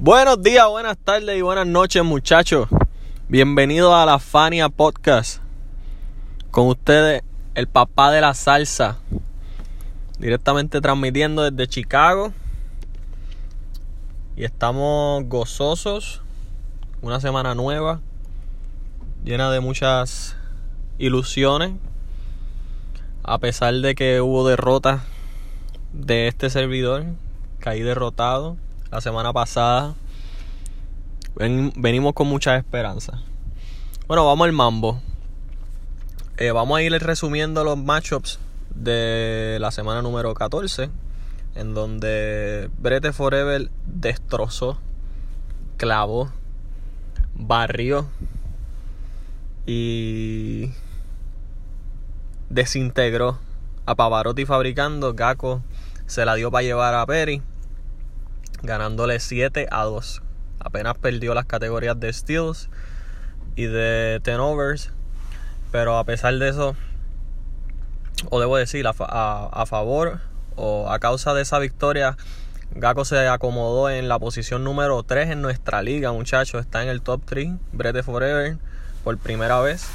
Buenos 0.00 0.40
días, 0.40 0.64
buenas 0.68 0.96
tardes 0.96 1.36
y 1.36 1.42
buenas 1.42 1.66
noches 1.66 2.04
muchachos. 2.04 2.68
Bienvenidos 3.28 3.92
a 3.92 4.06
la 4.06 4.20
Fania 4.20 4.68
Podcast. 4.68 5.42
Con 6.52 6.68
ustedes, 6.68 7.24
el 7.56 7.66
papá 7.66 8.12
de 8.12 8.20
la 8.20 8.32
salsa. 8.32 8.98
Directamente 10.20 10.80
transmitiendo 10.80 11.50
desde 11.50 11.66
Chicago. 11.66 12.32
Y 14.36 14.44
estamos 14.44 15.24
gozosos. 15.24 16.22
Una 17.02 17.18
semana 17.18 17.56
nueva. 17.56 18.00
Llena 19.24 19.50
de 19.50 19.58
muchas 19.58 20.36
ilusiones. 20.98 21.72
A 23.24 23.38
pesar 23.38 23.74
de 23.74 23.96
que 23.96 24.20
hubo 24.20 24.46
derrota 24.46 25.02
de 25.92 26.28
este 26.28 26.50
servidor. 26.50 27.04
Caí 27.58 27.80
derrotado 27.80 28.56
la 28.90 29.00
semana 29.00 29.32
pasada. 29.32 29.94
venimos 31.36 32.14
con 32.14 32.26
mucha 32.26 32.56
esperanza. 32.56 33.20
Bueno, 34.06 34.24
vamos 34.24 34.46
al 34.46 34.52
mambo. 34.52 35.00
Eh, 36.38 36.52
vamos 36.52 36.78
a 36.78 36.82
ir 36.82 36.92
resumiendo 36.92 37.64
los 37.64 37.76
matchups 37.76 38.38
de 38.74 39.58
la 39.60 39.70
semana 39.70 40.02
número 40.02 40.32
14. 40.34 40.90
En 41.54 41.74
donde 41.74 42.70
Brete 42.78 43.12
Forever 43.12 43.70
destrozó, 43.86 44.78
clavó, 45.76 46.30
barrió 47.34 48.06
y 49.66 50.70
desintegró 52.48 53.38
a 53.86 53.94
Pavarotti 53.96 54.46
fabricando. 54.46 55.14
Gaco 55.14 55.62
se 56.06 56.24
la 56.24 56.36
dio 56.36 56.50
para 56.50 56.62
llevar 56.62 56.94
a 56.94 57.04
Perry 57.06 57.42
ganándole 58.62 59.20
7 59.20 59.68
a 59.70 59.84
2. 59.84 60.22
Apenas 60.60 60.98
perdió 60.98 61.34
las 61.34 61.46
categorías 61.46 61.98
de 61.98 62.12
steals 62.12 62.68
y 63.56 63.66
de 63.66 64.20
turnovers, 64.22 64.92
pero 65.70 65.98
a 65.98 66.04
pesar 66.04 66.34
de 66.38 66.48
eso, 66.48 66.76
o 68.30 68.40
debo 68.40 68.56
decir, 68.56 68.86
a, 68.86 68.90
a, 68.90 69.66
favor 69.66 70.20
o 70.56 70.90
a 70.90 70.98
causa 70.98 71.34
de 71.34 71.42
esa 71.42 71.58
victoria, 71.58 72.16
Gaco 72.74 73.04
se 73.04 73.26
acomodó 73.28 73.90
en 73.90 74.08
la 74.08 74.18
posición 74.18 74.62
número 74.62 75.02
3 75.02 75.30
en 75.30 75.42
nuestra 75.42 75.82
liga, 75.82 76.12
muchachos. 76.12 76.60
Está 76.60 76.82
en 76.82 76.88
el 76.88 77.00
top 77.00 77.22
3, 77.24 77.50
Brete 77.72 78.02
Forever, 78.02 78.58
por 79.04 79.16
primera 79.18 79.60
vez. 79.60 79.86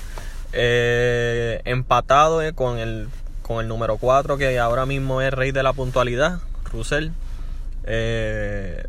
Eh, 0.53 1.61
empatado 1.65 2.41
eh, 2.41 2.53
con, 2.53 2.77
el, 2.77 3.09
con 3.41 3.59
el 3.61 3.67
número 3.67 3.97
4, 3.97 4.37
que 4.37 4.59
ahora 4.59 4.85
mismo 4.85 5.21
es 5.21 5.31
rey 5.33 5.51
de 5.51 5.63
la 5.63 5.73
puntualidad, 5.73 6.39
Russell. 6.71 7.09
Eh, 7.85 8.83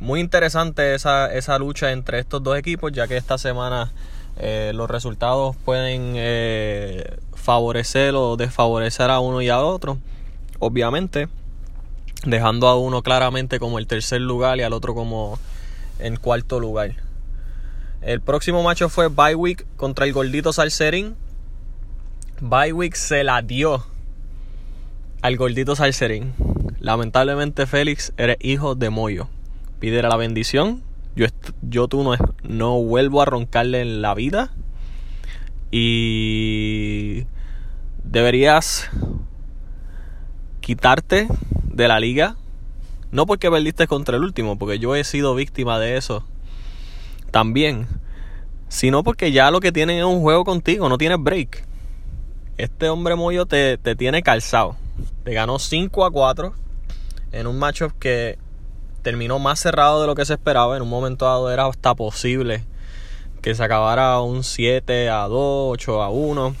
muy 0.00 0.20
interesante 0.20 0.94
esa, 0.94 1.32
esa, 1.32 1.58
lucha 1.58 1.92
entre 1.92 2.18
estos 2.18 2.42
dos 2.42 2.58
equipos, 2.58 2.92
ya 2.92 3.06
que 3.06 3.16
esta 3.16 3.38
semana 3.38 3.92
eh, 4.36 4.72
los 4.74 4.90
resultados 4.90 5.56
pueden 5.64 6.14
eh, 6.16 7.16
favorecer 7.34 8.14
o 8.16 8.36
desfavorecer 8.36 9.10
a 9.10 9.20
uno 9.20 9.40
y 9.40 9.48
a 9.48 9.60
otro. 9.60 9.98
Obviamente, 10.58 11.28
dejando 12.26 12.68
a 12.68 12.78
uno 12.78 13.02
claramente 13.02 13.58
como 13.58 13.78
el 13.78 13.86
tercer 13.86 14.20
lugar 14.20 14.58
y 14.58 14.62
al 14.62 14.72
otro 14.72 14.94
como 14.94 15.38
en 15.98 16.16
cuarto 16.16 16.60
lugar. 16.60 16.92
El 18.02 18.20
próximo 18.20 18.62
macho 18.62 18.88
fue 18.88 19.08
Bywick 19.08 19.64
contra 19.76 20.04
el 20.04 20.12
gordito 20.12 20.52
Salserín. 20.52 21.16
Bywick 22.40 22.94
se 22.94 23.24
la 23.24 23.40
dio 23.40 23.86
al 25.22 25.36
gordito 25.36 25.74
Salserín. 25.74 26.34
Lamentablemente, 26.84 27.66
Félix, 27.66 28.12
eres 28.18 28.36
hijo 28.40 28.74
de 28.74 28.90
Moyo. 28.90 29.28
Pídele 29.80 30.06
la 30.06 30.18
bendición. 30.18 30.82
Yo, 31.16 31.24
yo 31.62 31.88
tú 31.88 32.04
no, 32.04 32.14
no 32.42 32.78
vuelvo 32.82 33.22
a 33.22 33.24
roncarle 33.24 33.80
en 33.80 34.02
la 34.02 34.12
vida. 34.12 34.52
Y 35.70 37.24
deberías 38.02 38.90
quitarte 40.60 41.26
de 41.72 41.88
la 41.88 42.00
liga. 42.00 42.36
No 43.10 43.24
porque 43.24 43.50
perdiste 43.50 43.86
contra 43.86 44.18
el 44.18 44.22
último, 44.22 44.58
porque 44.58 44.78
yo 44.78 44.94
he 44.94 45.04
sido 45.04 45.34
víctima 45.34 45.78
de 45.78 45.96
eso 45.96 46.26
también. 47.30 47.88
Sino 48.68 49.02
porque 49.02 49.32
ya 49.32 49.50
lo 49.50 49.60
que 49.60 49.72
tienen 49.72 50.00
es 50.00 50.04
un 50.04 50.20
juego 50.20 50.44
contigo, 50.44 50.90
no 50.90 50.98
tienes 50.98 51.16
break. 51.18 51.64
Este 52.58 52.90
hombre 52.90 53.14
Moyo 53.14 53.46
te, 53.46 53.78
te 53.78 53.96
tiene 53.96 54.22
calzado. 54.22 54.76
Te 55.24 55.32
ganó 55.32 55.58
5 55.58 56.04
a 56.04 56.10
4 56.10 56.63
en 57.34 57.46
un 57.46 57.58
matchup 57.58 57.92
que 57.98 58.38
terminó 59.02 59.38
más 59.38 59.60
cerrado 59.60 60.00
de 60.00 60.06
lo 60.06 60.14
que 60.14 60.24
se 60.24 60.34
esperaba. 60.34 60.76
En 60.76 60.82
un 60.82 60.88
momento 60.88 61.26
dado 61.26 61.50
era 61.50 61.66
hasta 61.66 61.94
posible 61.94 62.64
que 63.42 63.54
se 63.54 63.62
acabara 63.62 64.20
un 64.20 64.42
7 64.42 65.10
a 65.10 65.28
2, 65.28 65.72
8 65.72 66.02
a 66.02 66.08
1. 66.08 66.56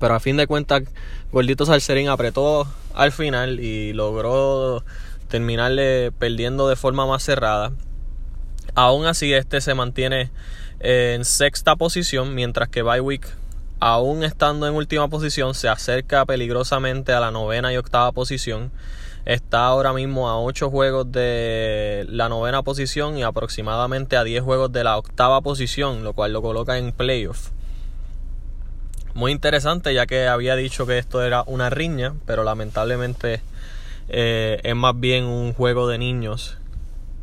Pero 0.00 0.14
a 0.14 0.20
fin 0.20 0.36
de 0.36 0.46
cuentas, 0.46 0.82
Gordito 1.30 1.66
Salserín 1.66 2.08
apretó 2.08 2.66
al 2.94 3.12
final 3.12 3.60
y 3.60 3.92
logró 3.92 4.82
terminarle 5.28 6.10
perdiendo 6.10 6.68
de 6.68 6.76
forma 6.76 7.06
más 7.06 7.22
cerrada. 7.22 7.72
Aún 8.74 9.06
así, 9.06 9.32
este 9.32 9.60
se 9.60 9.74
mantiene 9.74 10.30
en 10.80 11.24
sexta 11.24 11.76
posición, 11.76 12.34
mientras 12.34 12.68
que 12.68 12.82
Bywick, 12.82 13.28
aún 13.78 14.24
estando 14.24 14.66
en 14.66 14.74
última 14.74 15.08
posición, 15.08 15.54
se 15.54 15.68
acerca 15.68 16.24
peligrosamente 16.24 17.12
a 17.12 17.20
la 17.20 17.30
novena 17.30 17.72
y 17.72 17.76
octava 17.76 18.10
posición. 18.12 18.72
Está 19.24 19.66
ahora 19.66 19.92
mismo 19.92 20.28
a 20.28 20.40
8 20.40 20.70
juegos 20.70 21.12
de 21.12 22.06
la 22.08 22.28
novena 22.28 22.62
posición 22.62 23.18
y 23.18 23.22
aproximadamente 23.22 24.16
a 24.16 24.24
10 24.24 24.42
juegos 24.42 24.72
de 24.72 24.84
la 24.84 24.96
octava 24.96 25.40
posición, 25.40 26.02
lo 26.04 26.14
cual 26.14 26.32
lo 26.32 26.42
coloca 26.42 26.78
en 26.78 26.92
playoff. 26.92 27.50
Muy 29.14 29.32
interesante 29.32 29.92
ya 29.92 30.06
que 30.06 30.28
había 30.28 30.56
dicho 30.56 30.86
que 30.86 30.98
esto 30.98 31.22
era 31.22 31.42
una 31.46 31.68
riña, 31.68 32.14
pero 32.26 32.44
lamentablemente 32.44 33.42
eh, 34.08 34.60
es 34.62 34.76
más 34.76 34.98
bien 34.98 35.24
un 35.24 35.52
juego 35.52 35.88
de 35.88 35.98
niños 35.98 36.58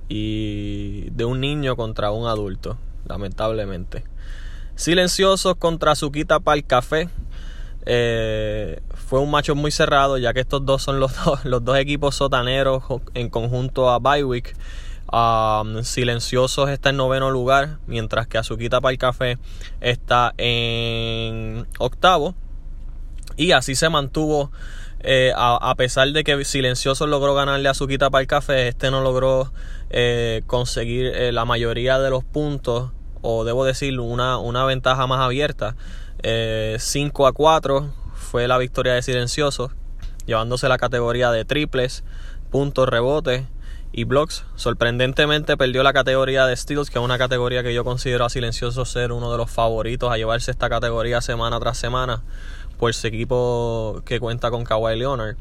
y 0.09 1.09
de 1.12 1.25
un 1.25 1.41
niño 1.41 1.75
contra 1.75 2.12
un 2.12 2.28
adulto, 2.28 2.78
lamentablemente. 3.08 4.03
Silenciosos 4.75 5.56
contra 5.56 5.96
Suquita 5.96 6.40
para 6.40 6.58
el 6.58 6.66
café. 6.66 7.09
Eh, 7.85 8.79
fue 9.07 9.22
un 9.22 9.31
macho 9.31 9.56
muy 9.56 9.72
cerrado, 9.72 10.18
ya 10.18 10.34
que 10.34 10.41
estos 10.41 10.66
dos 10.66 10.84
son 10.84 11.00
los 11.00 11.16
dos, 11.25 11.45
los 11.45 11.63
dos 11.63 11.78
equipos 11.78 12.16
sotaneros 12.16 12.84
en 13.13 13.29
conjunto 13.29 13.90
a 13.90 14.00
Bywick. 14.00 14.53
Um, 15.09 15.84
Silenciosos 15.84 16.69
está 16.69 16.90
en 16.90 16.97
noveno 16.97 17.31
lugar, 17.31 17.78
mientras 17.88 18.28
que 18.28 18.38
Azuquita 18.38 18.81
para 18.81 18.91
el 18.91 18.97
Café 18.97 19.38
está 19.79 20.34
en 20.38 21.66
octavo. 21.79 22.35
Y 23.38 23.53
así 23.53 23.75
se 23.75 23.88
mantuvo, 23.88 24.51
eh, 25.00 25.31
a, 25.38 25.73
pesar 25.75 26.09
de 26.09 26.25
que 26.25 26.44
Silenciosos 26.44 27.07
logró 27.07 27.34
ganarle 27.34 27.69
a 27.69 27.72
Azuquita 27.72 28.09
para 28.09 28.23
el 28.23 28.28
Café, 28.28 28.67
este 28.67 28.91
no 28.91 29.01
logró 29.01 29.53
eh, 29.90 30.41
conseguir 30.47 31.06
eh, 31.16 31.31
la 31.31 31.46
mayoría 31.46 31.97
de 31.97 32.09
los 32.09 32.25
puntos, 32.25 32.91
o 33.22 33.46
debo 33.46 33.63
decir, 33.63 33.97
una, 34.01 34.38
una 34.38 34.66
ventaja 34.66 35.07
más 35.07 35.22
abierta. 35.22 35.78
5 36.19 37.28
a 37.28 37.31
4 37.31 38.06
fue 38.27 38.47
la 38.47 38.57
victoria 38.57 38.93
de 38.93 39.01
Silenciosos, 39.01 39.71
llevándose 40.25 40.67
la 40.67 40.77
categoría 40.77 41.31
de 41.31 41.45
triples, 41.45 42.03
puntos, 42.51 42.89
rebotes 42.89 43.45
y 43.93 44.03
blocks. 44.03 44.43
Sorprendentemente 44.57 45.55
perdió 45.55 45.81
la 45.81 45.93
categoría 45.93 46.45
de 46.45 46.55
steals, 46.55 46.89
que 46.89 46.99
es 46.99 47.05
una 47.05 47.17
categoría 47.17 47.63
que 47.63 47.73
yo 47.73 47.85
considero 47.85 48.25
a 48.25 48.29
Silenciosos 48.29 48.91
ser 48.91 49.13
uno 49.13 49.31
de 49.31 49.37
los 49.37 49.49
favoritos 49.49 50.11
a 50.11 50.17
llevarse 50.17 50.51
esta 50.51 50.69
categoría 50.69 51.21
semana 51.21 51.57
tras 51.59 51.77
semana, 51.77 52.21
por 52.77 52.93
su 52.93 53.07
equipo 53.07 54.01
que 54.05 54.19
cuenta 54.19 54.51
con 54.51 54.66
Kawhi 54.66 54.99
Leonard 54.99 55.37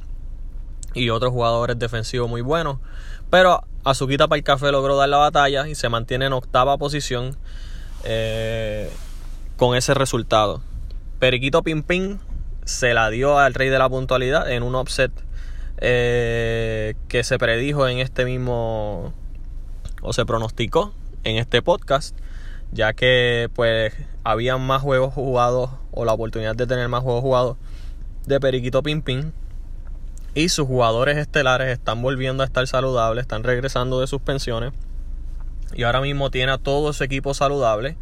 y 0.94 1.10
otros 1.10 1.32
jugadores 1.32 1.76
defensivos 1.78 2.30
muy 2.30 2.40
buenos. 2.40 2.78
Pero 3.30 3.64
Azuquita 3.82 4.28
para 4.28 4.38
el 4.38 4.44
Café 4.44 4.70
logró 4.70 4.96
dar 4.96 5.08
la 5.08 5.18
batalla 5.18 5.66
y 5.66 5.74
se 5.74 5.88
mantiene 5.88 6.26
en 6.26 6.32
octava 6.32 6.78
posición 6.78 7.36
eh, 8.04 8.90
con 9.56 9.76
ese 9.76 9.92
resultado. 9.92 10.62
Periquito 11.18 11.62
Pimpín 11.64 12.20
se 12.66 12.94
la 12.94 13.08
dio 13.10 13.38
al 13.38 13.54
rey 13.54 13.68
de 13.68 13.78
la 13.78 13.88
puntualidad 13.88 14.50
en 14.50 14.64
un 14.64 14.74
offset 14.74 15.12
eh, 15.78 16.94
que 17.08 17.22
se 17.22 17.38
predijo 17.38 17.86
en 17.86 17.98
este 17.98 18.24
mismo 18.24 19.14
o 20.02 20.12
se 20.12 20.26
pronosticó 20.26 20.92
en 21.22 21.36
este 21.36 21.62
podcast 21.62 22.16
ya 22.72 22.92
que 22.92 23.48
pues 23.54 23.94
había 24.24 24.56
más 24.56 24.82
juegos 24.82 25.14
jugados 25.14 25.70
o 25.92 26.04
la 26.04 26.12
oportunidad 26.12 26.56
de 26.56 26.66
tener 26.66 26.88
más 26.88 27.04
juegos 27.04 27.22
jugados 27.22 27.56
de 28.26 28.40
Periquito 28.40 28.82
Pimpín 28.82 29.32
y 30.34 30.48
sus 30.48 30.66
jugadores 30.66 31.16
estelares 31.18 31.68
están 31.68 32.02
volviendo 32.02 32.42
a 32.42 32.46
estar 32.46 32.66
saludables, 32.66 33.22
están 33.22 33.44
regresando 33.44 34.00
de 34.00 34.08
suspensiones 34.08 34.72
y 35.72 35.84
ahora 35.84 36.00
mismo 36.00 36.30
tiene 36.30 36.50
a 36.50 36.58
todo 36.58 36.92
su 36.92 37.04
equipo 37.04 37.32
saludable 37.32 37.96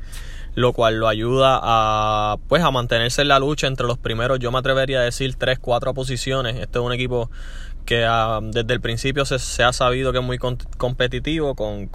lo 0.55 0.73
cual 0.73 0.97
lo 0.97 1.09
ayuda 1.09 1.59
a 1.63 2.37
pues 2.49 2.63
a 2.63 2.71
mantenerse 2.71 3.23
en 3.23 3.29
la 3.29 3.39
lucha 3.39 3.67
entre 3.67 3.87
los 3.87 3.99
primeros, 3.99 4.39
yo 4.39 4.53
me 4.53 4.59
atrevería 4.59 5.01
a 5.01 5.03
decir 5.03 5.35
3, 5.37 5.59
4 5.59 5.95
posiciones. 5.95 6.57
Este 6.57 6.79
es 6.79 6.85
un 6.85 6.93
equipo 6.93 7.31
que 7.85 8.05
ah, 8.05 8.41
desde 8.43 8.73
el 8.73 8.81
principio 8.81 9.25
se, 9.25 9.63
ha 9.63 9.73
sabido 9.73 10.13
que 10.13 10.19
es 10.19 10.25
muy 10.25 10.39
competitivo 10.39 11.55
con, 11.55 11.91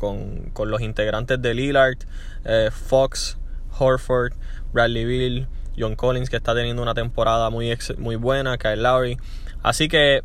los 0.66 0.82
integrantes 0.82 1.42
de 1.42 1.54
Lillard, 1.54 1.98
eh, 2.46 2.70
Fox, 2.72 3.38
Horford, 3.78 4.34
Bradley 4.74 5.06
Bill, 5.06 5.48
John 5.78 5.96
Collins 5.96 6.30
que 6.30 6.36
está 6.36 6.54
teniendo 6.54 6.82
una 6.82 6.94
temporada 6.94 7.50
muy, 7.50 7.76
muy 7.98 8.16
buena, 8.18 8.58
Kyle 8.58 8.84
Lowry. 8.84 9.18
Así 9.64 9.88
que 9.88 10.24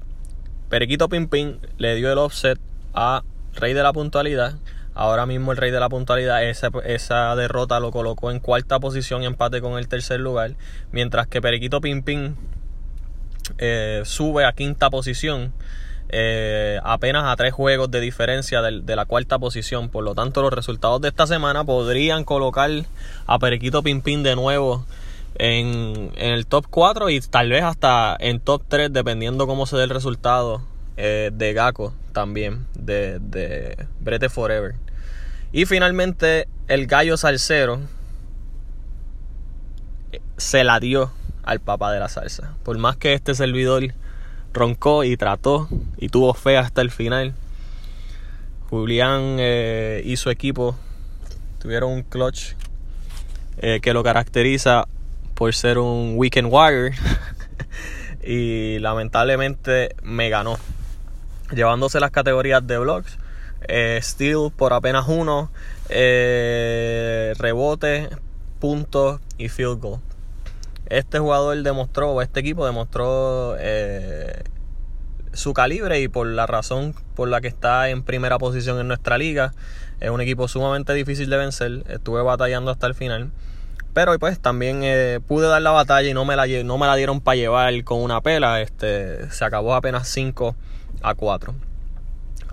Periquito 0.69 1.09
Pimpin 1.09 1.61
le 1.79 1.95
dio 1.95 2.13
el 2.13 2.19
offset 2.19 2.59
a 2.93 3.23
Rey 3.55 3.73
de 3.75 3.83
la 3.83 3.93
Puntualidad. 3.93 4.59
Ahora 4.95 5.27
mismo 5.27 5.53
el 5.53 5.59
Rey 5.59 5.71
de 5.71 5.81
la 5.81 5.89
Puntualidad, 5.89 6.45
esa, 6.45 6.71
esa 6.85 7.35
derrota 7.37 7.81
lo 7.81 7.91
colocó 7.91 8.31
en 8.31 8.39
cuarta 8.39 8.79
posición 8.79 9.25
empate 9.25 9.61
con 9.61 9.79
el 9.79 9.89
tercer 9.89 10.21
lugar. 10.21 10.53
Mientras 10.93 11.27
que 11.27 11.43
Periquito 11.43 11.81
Pimpin 11.81 12.37
eh, 13.59 14.03
sube 14.05 14.45
a 14.45 14.53
quinta 14.53 14.91
posición. 14.91 15.53
Eh, 16.11 16.79
apenas 16.85 17.25
a 17.25 17.35
tres 17.37 17.53
juegos 17.53 17.91
de 17.91 18.01
diferencia 18.01 18.63
de, 18.63 18.97
la 18.97 19.05
cuarta 19.05 19.39
posición. 19.39 19.89
Por 19.89 20.05
lo 20.05 20.15
tanto, 20.15 20.43
los 20.43 20.53
resultados 20.53 21.01
de 21.01 21.09
esta 21.09 21.27
semana 21.27 21.65
podrían 21.65 22.25
colocar 22.25 22.71
a 23.27 23.39
Periquito 23.39 23.83
Pimpín 23.83 24.23
de 24.23 24.37
nuevo 24.37 24.87
en, 25.37 26.13
el 26.17 26.47
top 26.47 26.67
4 26.71 27.11
y 27.11 27.21
tal 27.21 27.51
vez 27.51 27.65
hasta 27.65 28.17
en 28.19 28.41
top 28.41 28.63
3, 28.69 28.93
dependiendo 28.93 29.47
cómo 29.47 29.67
se 29.67 29.77
dé 29.77 29.85
el 29.85 29.91
resultado 29.91 30.63
eh, 30.97 31.31
de 31.33 31.53
Gaco 31.53 31.93
también, 32.13 32.67
de, 32.75 33.19
de 33.19 33.87
Brete 34.01 34.29
Forever. 34.29 34.84
Y 35.55 35.67
finalmente, 35.67 36.49
el 36.67 36.89
gallo 36.89 37.17
salsero 37.17 37.79
se 40.37 40.65
la 40.65 40.81
dio 40.81 41.13
al 41.45 41.61
papá 41.61 41.93
de 41.93 42.01
la 42.01 42.09
salsa. 42.09 42.57
Por 42.65 42.77
más 42.79 42.97
que 42.97 43.13
este 43.13 43.37
servidor 43.37 43.95
roncó 44.53 45.05
y 45.05 45.17
trató 45.17 45.69
y 45.97 46.09
tuvo 46.09 46.35
fe 46.35 46.59
hasta 46.59 46.81
el 46.81 46.91
final, 46.91 47.35
Julián 48.69 49.37
eh, 49.39 50.03
y 50.05 50.17
su 50.17 50.29
equipo 50.29 50.77
tuvieron 51.61 51.93
un 51.93 52.03
clutch 52.03 52.55
eh, 53.59 53.79
que 53.81 53.93
lo 53.93 54.03
caracteriza 54.03 54.89
por 55.35 55.55
ser 55.55 55.79
un 55.79 56.15
weekend 56.17 56.49
wire 56.51 56.97
y 58.27 58.81
lamentablemente 58.81 59.95
me 60.03 60.31
ganó 60.31 60.59
llevándose 61.53 62.01
las 62.01 62.11
categorías 62.11 62.67
de 62.67 62.77
blocks 62.79 63.19
eh, 63.69 63.99
steal 64.03 64.51
por 64.57 64.73
apenas 64.73 65.07
uno 65.09 65.51
rebote 67.39 68.09
puntos 68.59 69.21
y 69.39 69.49
field 69.49 69.81
goal 69.81 70.01
este 70.87 71.19
jugador 71.19 71.63
demostró, 71.63 72.11
o 72.11 72.23
este 72.23 72.41
equipo 72.41 72.67
demostró 72.67 73.57
eh, 73.59 74.45
su 75.33 75.55
calibre 75.55 76.01
y 76.01 76.09
por 76.09 76.27
la 76.27 76.47
razón 76.47 76.95
por 77.15 77.29
la 77.29 77.41
que 77.41 77.49
está 77.49 77.89
en 77.89 78.03
primera 78.03 78.39
posición 78.39 78.79
en 78.79 78.89
nuestra 78.89 79.17
liga. 79.19 79.53
Es 80.01 80.11
un 80.11 80.21
equipo 80.21 80.47
sumamente 80.47 80.93
difícil 80.93 81.31
de 81.31 81.37
vencer. 81.37 81.85
Estuve 81.89 82.23
batallando 82.23 82.71
hasta 82.71 82.87
el 82.87 82.95
final. 82.95 83.31
Pero 83.95 84.19
pues 84.19 84.41
también 84.41 84.81
eh, 84.83 85.21
pude 85.27 85.47
dar 85.47 85.63
la 85.63 85.71
batalla 85.71 86.09
y 86.09 86.15
no 86.15 86.25
me 86.25 86.37
la, 86.37 86.47
no 86.65 86.79
me 86.79 86.87
la 86.87 86.97
dieron 86.97 87.21
para 87.21 87.37
llevar 87.37 87.85
con 87.85 88.01
una 88.01 88.21
pela. 88.21 88.61
Este, 88.61 89.31
se 89.31 89.45
acabó 89.45 89.75
apenas 89.75 90.09
5 90.09 90.55
a 91.01 91.15
4. 91.15 91.55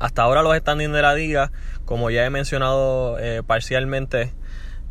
Hasta 0.01 0.24
ahora 0.24 0.42
los 0.42 0.57
standings 0.57 0.92
de 0.92 1.03
la 1.03 1.13
liga, 1.13 1.51
como 1.86 2.09
ya 2.09 2.25
he 2.25 2.31
mencionado 2.31 3.19
eh, 3.19 3.44
parcialmente, 3.45 4.33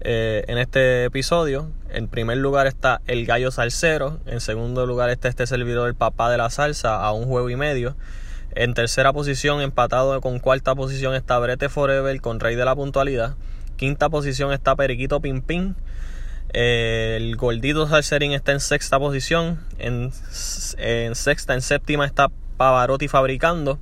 eh, 0.02 0.44
en 0.46 0.56
este 0.56 1.04
episodio. 1.04 1.72
En 1.88 2.06
primer 2.06 2.36
lugar 2.36 2.68
está 2.68 3.02
el 3.08 3.26
Gallo 3.26 3.50
Salsero. 3.50 4.20
En 4.26 4.38
segundo 4.38 4.86
lugar 4.86 5.10
está 5.10 5.26
este 5.26 5.48
servidor, 5.48 5.88
el 5.88 5.96
papá 5.96 6.30
de 6.30 6.38
la 6.38 6.48
salsa, 6.48 7.04
a 7.04 7.10
un 7.10 7.24
juego 7.24 7.50
y 7.50 7.56
medio. 7.56 7.96
En 8.54 8.72
tercera 8.72 9.12
posición, 9.12 9.60
empatado 9.60 10.20
con 10.20 10.38
cuarta 10.38 10.76
posición, 10.76 11.16
está 11.16 11.40
Brete 11.40 11.68
Forever 11.68 12.20
con 12.20 12.38
Rey 12.38 12.54
de 12.54 12.64
la 12.64 12.76
Puntualidad. 12.76 13.34
Quinta 13.76 14.10
posición 14.10 14.52
está 14.52 14.76
Periquito 14.76 15.20
Pimpín. 15.20 15.74
el 16.52 17.34
Gordito 17.36 17.88
Salserín 17.88 18.30
está 18.30 18.52
en 18.52 18.60
sexta 18.60 19.00
posición. 19.00 19.58
En 19.80 20.12
sexta, 20.12 21.54
en 21.54 21.62
séptima 21.62 22.06
está 22.06 22.28
Pavarotti 22.56 23.08
Fabricando. 23.08 23.80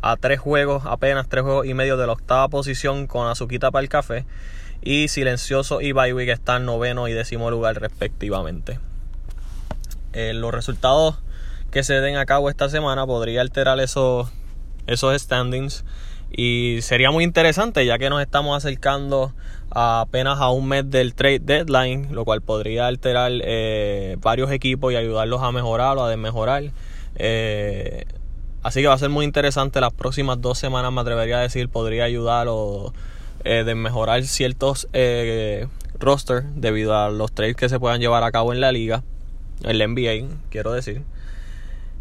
A 0.00 0.16
tres 0.16 0.38
juegos, 0.38 0.84
apenas 0.86 1.28
tres 1.28 1.42
juegos 1.42 1.66
y 1.66 1.74
medio 1.74 1.96
de 1.96 2.06
la 2.06 2.12
octava 2.12 2.48
posición 2.48 3.06
con 3.06 3.26
Azuquita 3.28 3.70
para 3.70 3.82
el 3.82 3.88
café 3.88 4.24
y 4.82 5.08
Silencioso 5.08 5.80
y 5.80 5.92
Bywick 5.92 6.28
están 6.28 6.64
noveno 6.64 7.08
y 7.08 7.12
décimo 7.12 7.50
lugar 7.50 7.80
respectivamente. 7.80 8.78
Eh, 10.12 10.32
los 10.34 10.52
resultados 10.52 11.18
que 11.70 11.82
se 11.82 11.94
den 12.00 12.16
a 12.16 12.26
cabo 12.26 12.48
esta 12.48 12.68
semana 12.68 13.06
podría 13.06 13.40
alterar 13.40 13.80
esos, 13.80 14.30
esos 14.86 15.20
standings 15.20 15.84
y 16.30 16.78
sería 16.82 17.10
muy 17.10 17.24
interesante 17.24 17.84
ya 17.84 17.98
que 17.98 18.10
nos 18.10 18.20
estamos 18.20 18.56
acercando 18.56 19.32
apenas 19.70 20.40
a 20.40 20.50
un 20.50 20.68
mes 20.68 20.90
del 20.90 21.14
trade 21.14 21.40
deadline, 21.40 22.08
lo 22.12 22.24
cual 22.24 22.40
podría 22.40 22.86
alterar 22.86 23.32
eh, 23.34 24.16
varios 24.20 24.50
equipos 24.50 24.92
y 24.92 24.96
ayudarlos 24.96 25.42
a 25.42 25.52
mejorar 25.52 25.98
o 25.98 26.04
a 26.04 26.10
desmejorar. 26.10 26.64
Eh, 27.16 28.06
así 28.68 28.82
que 28.82 28.86
va 28.86 28.94
a 28.94 28.98
ser 28.98 29.08
muy 29.08 29.24
interesante 29.24 29.80
las 29.80 29.94
próximas 29.94 30.42
dos 30.42 30.58
semanas, 30.58 30.92
me 30.92 31.00
atrevería 31.00 31.38
a 31.38 31.40
decir, 31.40 31.70
podría 31.70 32.04
ayudar 32.04 32.48
o 32.50 32.92
eh, 33.44 33.64
de 33.64 33.74
mejorar 33.74 34.22
ciertos 34.24 34.88
eh, 34.92 35.66
rosters 35.98 36.44
debido 36.54 36.94
a 36.94 37.08
los 37.08 37.32
trades 37.32 37.56
que 37.56 37.70
se 37.70 37.80
puedan 37.80 37.98
llevar 37.98 38.24
a 38.24 38.30
cabo 38.30 38.52
en 38.52 38.60
la 38.60 38.70
liga, 38.70 39.02
en 39.62 39.78
la 39.78 39.86
NBA, 39.86 40.28
quiero 40.50 40.72
decir. 40.72 41.02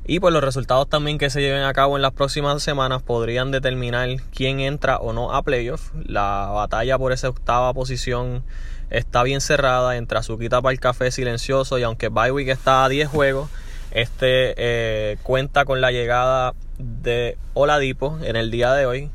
Y 0.05 0.19
pues 0.19 0.33
los 0.33 0.43
resultados 0.43 0.89
también 0.89 1.17
que 1.17 1.29
se 1.29 1.39
lleven 1.39 1.63
a 1.63 1.71
cabo 1.71 1.95
en 1.95 2.01
las 2.01 2.11
próximas 2.11 2.61
semanas 2.61 3.01
podrían 3.01 3.51
determinar 3.51 4.09
quién 4.35 4.59
entra 4.59 4.97
o 4.97 5.13
no 5.13 5.33
a 5.33 5.43
playoff. 5.43 5.91
La 6.05 6.51
batalla 6.53 6.97
por 6.97 7.13
esa 7.13 7.29
octava 7.29 7.73
posición 7.73 8.43
está 8.89 9.23
bien 9.23 9.39
cerrada 9.39 9.95
entre 9.95 10.17
Azuquita 10.17 10.61
para 10.61 10.73
el 10.73 10.81
café 10.81 11.11
silencioso 11.11 11.79
y 11.79 11.83
aunque 11.83 12.09
Bywick 12.09 12.49
está 12.49 12.83
a 12.83 12.89
10 12.89 13.07
juegos, 13.07 13.49
este 13.91 14.53
eh, 14.57 15.17
cuenta 15.23 15.65
con 15.65 15.81
la 15.81 15.91
llegada 15.91 16.53
de 16.77 17.37
Oladipo 17.53 18.19
en 18.23 18.35
el 18.35 18.51
día 18.51 18.73
de 18.73 18.85
hoy, 18.85 19.11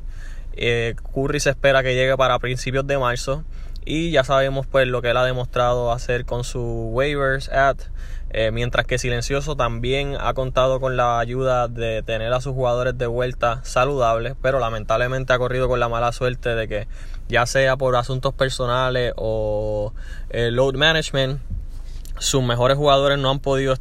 eh, 0.55 0.95
Curry 1.15 1.41
se 1.41 1.51
espera 1.51 1.83
que 1.83 1.95
llegue 1.95 2.17
para 2.17 2.39
principios 2.39 2.87
de 2.87 2.99
marzo. 2.99 3.45
Y 3.85 4.13
ya 4.13 4.23
sabemos 4.23 4.67
pues 4.69 4.87
lo 4.87 5.03
que 5.03 5.11
él 5.11 5.17
ha 5.17 5.25
demostrado 5.25 5.91
hacer 5.91 6.25
con 6.25 6.45
su 6.45 6.61
waivers 6.93 7.49
at. 7.49 7.79
Eh, 8.35 8.51
mientras 8.51 8.87
que 8.87 8.97
Silencioso 8.97 9.57
también 9.57 10.17
ha 10.19 10.33
contado 10.33 10.81
con 10.81 10.97
la 10.97 11.19
ayuda 11.19 11.69
de 11.69 12.03
tener 12.03 12.33
a 12.33 12.41
sus 12.41 12.55
jugadores 12.55 12.97
de 12.97 13.07
vuelta 13.07 13.61
saludables, 13.63 14.37
pero 14.41 14.59
lamentablemente 14.59 15.35
ha 15.35 15.39
corrido 15.39 15.69
con 15.69 15.81
la 15.81 15.91
mala 15.91 16.13
suerte 16.13 16.55
de 16.55 16.67
que 16.67 16.89
ya 17.29 17.45
sea 17.45 17.77
por 17.77 17.95
asuntos 17.95 18.33
personales 18.33 19.13
o 19.17 19.93
eh, 20.31 20.51
load 20.51 20.77
management, 20.77 21.43
sus 22.19 22.43
mejores 22.43 22.79
jugadores 22.79 23.19
no 23.19 23.31
han 23.31 23.41
podido 23.41 23.75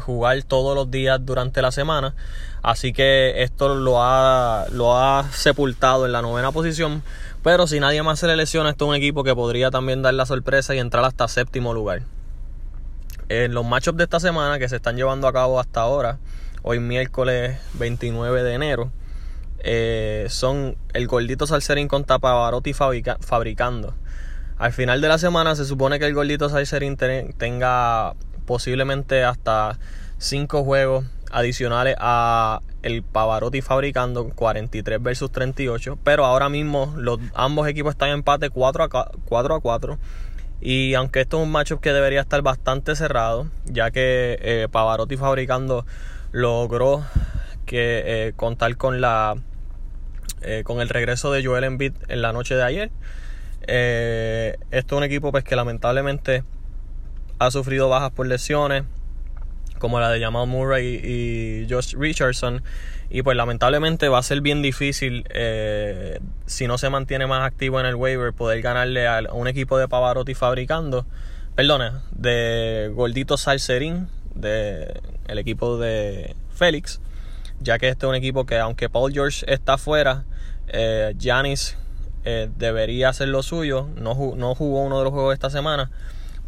jugar 0.00 0.42
todos 0.42 0.74
los 0.74 0.90
días 0.90 1.18
durante 1.24 1.62
la 1.62 1.70
semana 1.72 2.14
Así 2.62 2.92
que 2.92 3.42
esto 3.42 3.74
lo 3.74 4.02
ha, 4.02 4.66
lo 4.70 4.96
ha 4.96 5.24
sepultado 5.32 6.06
en 6.06 6.12
la 6.12 6.22
novena 6.22 6.52
posición. 6.52 7.02
Pero 7.42 7.66
si 7.66 7.80
nadie 7.80 8.02
más 8.02 8.18
se 8.18 8.26
le 8.26 8.36
lesiona, 8.36 8.70
esto 8.70 8.86
es 8.86 8.88
un 8.90 8.94
equipo 8.96 9.24
que 9.24 9.34
podría 9.34 9.70
también 9.70 10.02
dar 10.02 10.14
la 10.14 10.26
sorpresa 10.26 10.74
y 10.74 10.78
entrar 10.78 11.04
hasta 11.04 11.28
séptimo 11.28 11.72
lugar. 11.72 12.02
En 13.28 13.54
los 13.54 13.64
matchups 13.64 13.98
de 13.98 14.04
esta 14.04 14.20
semana 14.20 14.58
que 14.58 14.68
se 14.68 14.76
están 14.76 14.96
llevando 14.96 15.28
a 15.28 15.32
cabo 15.32 15.60
hasta 15.60 15.80
ahora, 15.82 16.18
hoy 16.62 16.80
miércoles 16.80 17.58
29 17.74 18.42
de 18.42 18.54
enero, 18.54 18.90
eh, 19.60 20.26
son 20.28 20.76
el 20.94 21.06
gordito 21.06 21.46
Salserín 21.46 21.88
con 21.88 22.04
Tapavarotti 22.04 22.72
fabricando. 22.72 23.94
Al 24.56 24.72
final 24.72 25.00
de 25.00 25.08
la 25.08 25.18
semana 25.18 25.54
se 25.54 25.64
supone 25.64 26.00
que 26.00 26.06
el 26.06 26.14
gordito 26.14 26.48
Salserín 26.48 26.96
tenga 26.96 28.14
posiblemente 28.48 29.24
hasta 29.24 29.78
5 30.16 30.64
juegos 30.64 31.04
adicionales 31.30 31.94
a 32.00 32.60
el 32.82 33.02
Pavarotti 33.02 33.60
fabricando 33.60 34.30
43 34.30 35.02
versus 35.02 35.30
38. 35.30 35.98
Pero 36.02 36.24
ahora 36.24 36.48
mismo 36.48 36.94
los, 36.96 37.20
ambos 37.34 37.68
equipos 37.68 37.92
están 37.92 38.08
en 38.08 38.14
empate 38.14 38.48
4 38.48 38.84
a 38.84 38.88
4. 38.88 39.54
A 39.54 39.60
4 39.60 39.98
y 40.60 40.94
aunque 40.94 41.20
esto 41.20 41.36
es 41.36 41.44
un 41.44 41.52
matchup 41.52 41.80
que 41.80 41.92
debería 41.92 42.22
estar 42.22 42.42
bastante 42.42 42.96
cerrado, 42.96 43.48
ya 43.66 43.92
que 43.92 44.38
eh, 44.40 44.68
Pavarotti 44.68 45.16
fabricando 45.16 45.86
logró 46.32 47.04
que 47.64 48.02
eh, 48.06 48.32
contar 48.34 48.76
con 48.76 49.00
la 49.00 49.36
eh, 50.40 50.62
con 50.64 50.80
el 50.80 50.88
regreso 50.88 51.30
de 51.30 51.44
Joel 51.44 51.64
Embiid 51.64 51.92
en 52.08 52.22
la 52.22 52.32
noche 52.32 52.54
de 52.56 52.62
ayer. 52.62 52.90
esto 53.68 54.94
es 54.94 54.98
un 54.98 55.04
equipo 55.04 55.30
pues 55.30 55.44
que 55.44 55.54
lamentablemente 55.54 56.42
ha 57.38 57.50
sufrido 57.50 57.88
bajas 57.88 58.10
por 58.12 58.26
lesiones 58.26 58.84
como 59.78 60.00
la 60.00 60.10
de 60.10 60.20
Jamal 60.20 60.46
Murray 60.46 61.00
y, 61.02 61.66
Josh 61.70 61.94
Richardson. 61.96 62.62
Y 63.10 63.22
pues 63.22 63.36
lamentablemente 63.36 64.08
va 64.08 64.18
a 64.18 64.22
ser 64.22 64.42
bien 64.42 64.60
difícil 64.60 65.24
eh, 65.30 66.20
si 66.44 66.66
no 66.66 66.76
se 66.76 66.90
mantiene 66.90 67.26
más 67.26 67.42
activo 67.46 67.80
en 67.80 67.86
el 67.86 67.94
waiver 67.94 68.34
poder 68.34 68.60
ganarle 68.60 69.06
a 69.06 69.22
un 69.32 69.48
equipo 69.48 69.78
de 69.78 69.88
Pavarotti 69.88 70.34
fabricando, 70.34 71.06
perdona, 71.54 72.02
de 72.12 72.90
Gordito 72.94 73.38
Salserín, 73.38 74.08
de 74.34 75.00
el 75.26 75.38
equipo 75.38 75.78
de 75.78 76.36
Félix. 76.54 77.00
ya 77.60 77.78
que 77.78 77.88
este 77.88 78.04
es 78.04 78.10
un 78.10 78.14
equipo 78.14 78.44
que 78.44 78.58
aunque 78.58 78.90
Paul 78.90 79.12
George 79.12 79.44
está 79.50 79.78
fuera, 79.78 80.24
Giannis 81.16 81.78
debería 82.58 83.08
hacer 83.08 83.28
lo 83.28 83.42
suyo. 83.42 83.88
No, 83.96 84.34
no, 84.36 84.54
jugó 84.54 84.82
uno 84.82 84.98
de 84.98 85.04
los 85.04 85.14
juegos 85.14 85.32
esta 85.32 85.48
semana, 85.48 85.90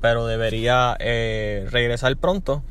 pero 0.01 0.27
debería 0.27 0.97
regresar 0.99 2.17
pronto. 2.17 2.63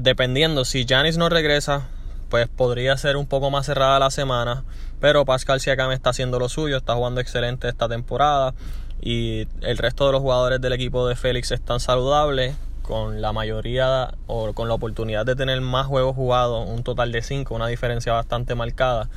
dependiendo, 0.00 0.64
si 0.64 0.84
Giannis 0.84 1.16
no 1.16 1.28
regresa, 1.28 1.88
pues 2.28 2.48
podría 2.48 2.96
ser 2.96 3.16
un 3.16 3.26
poco 3.26 3.50
más 3.50 3.66
cerrada 3.66 3.98
la 3.98 4.10
semana. 4.10 4.64
Pero 5.00 5.24
Pascal 5.24 5.60
Siakam 5.60 5.92
está 5.92 6.10
haciendo 6.10 6.38
lo 6.38 6.48
suyo, 6.48 6.76
está 6.76 6.94
jugando 6.94 7.20
excelente 7.20 7.68
esta 7.68 7.88
temporada. 7.88 8.54
Y 9.00 9.46
el 9.60 9.78
resto 9.78 10.06
de 10.06 10.12
los 10.12 10.22
jugadores 10.22 10.60
del 10.60 10.72
equipo 10.72 11.06
de 11.06 11.16
Félix 11.16 11.50
están 11.52 11.80
saludables. 11.80 12.56
Con 12.82 13.20
la 13.20 13.32
mayoría 13.32 14.14
o 14.28 14.52
con 14.52 14.68
la 14.68 14.74
oportunidad 14.74 15.26
de 15.26 15.34
tener 15.34 15.60
más 15.60 15.86
juegos 15.86 16.14
jugados, 16.14 16.68
un 16.68 16.84
total 16.84 17.10
de 17.10 17.20
5, 17.20 17.52
una 17.52 17.66
diferencia 17.66 18.12
bastante 18.12 18.54
marcada. 18.54 19.08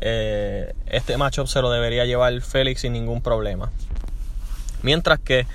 Eh, 0.00 0.74
este 0.86 1.16
matchup 1.16 1.46
se 1.46 1.62
lo 1.62 1.70
debería 1.70 2.06
llevar 2.06 2.40
Félix 2.40 2.80
sin 2.80 2.92
ningún 2.92 3.22
problema. 3.22 3.70
Mientras 4.82 5.20
que 5.20 5.46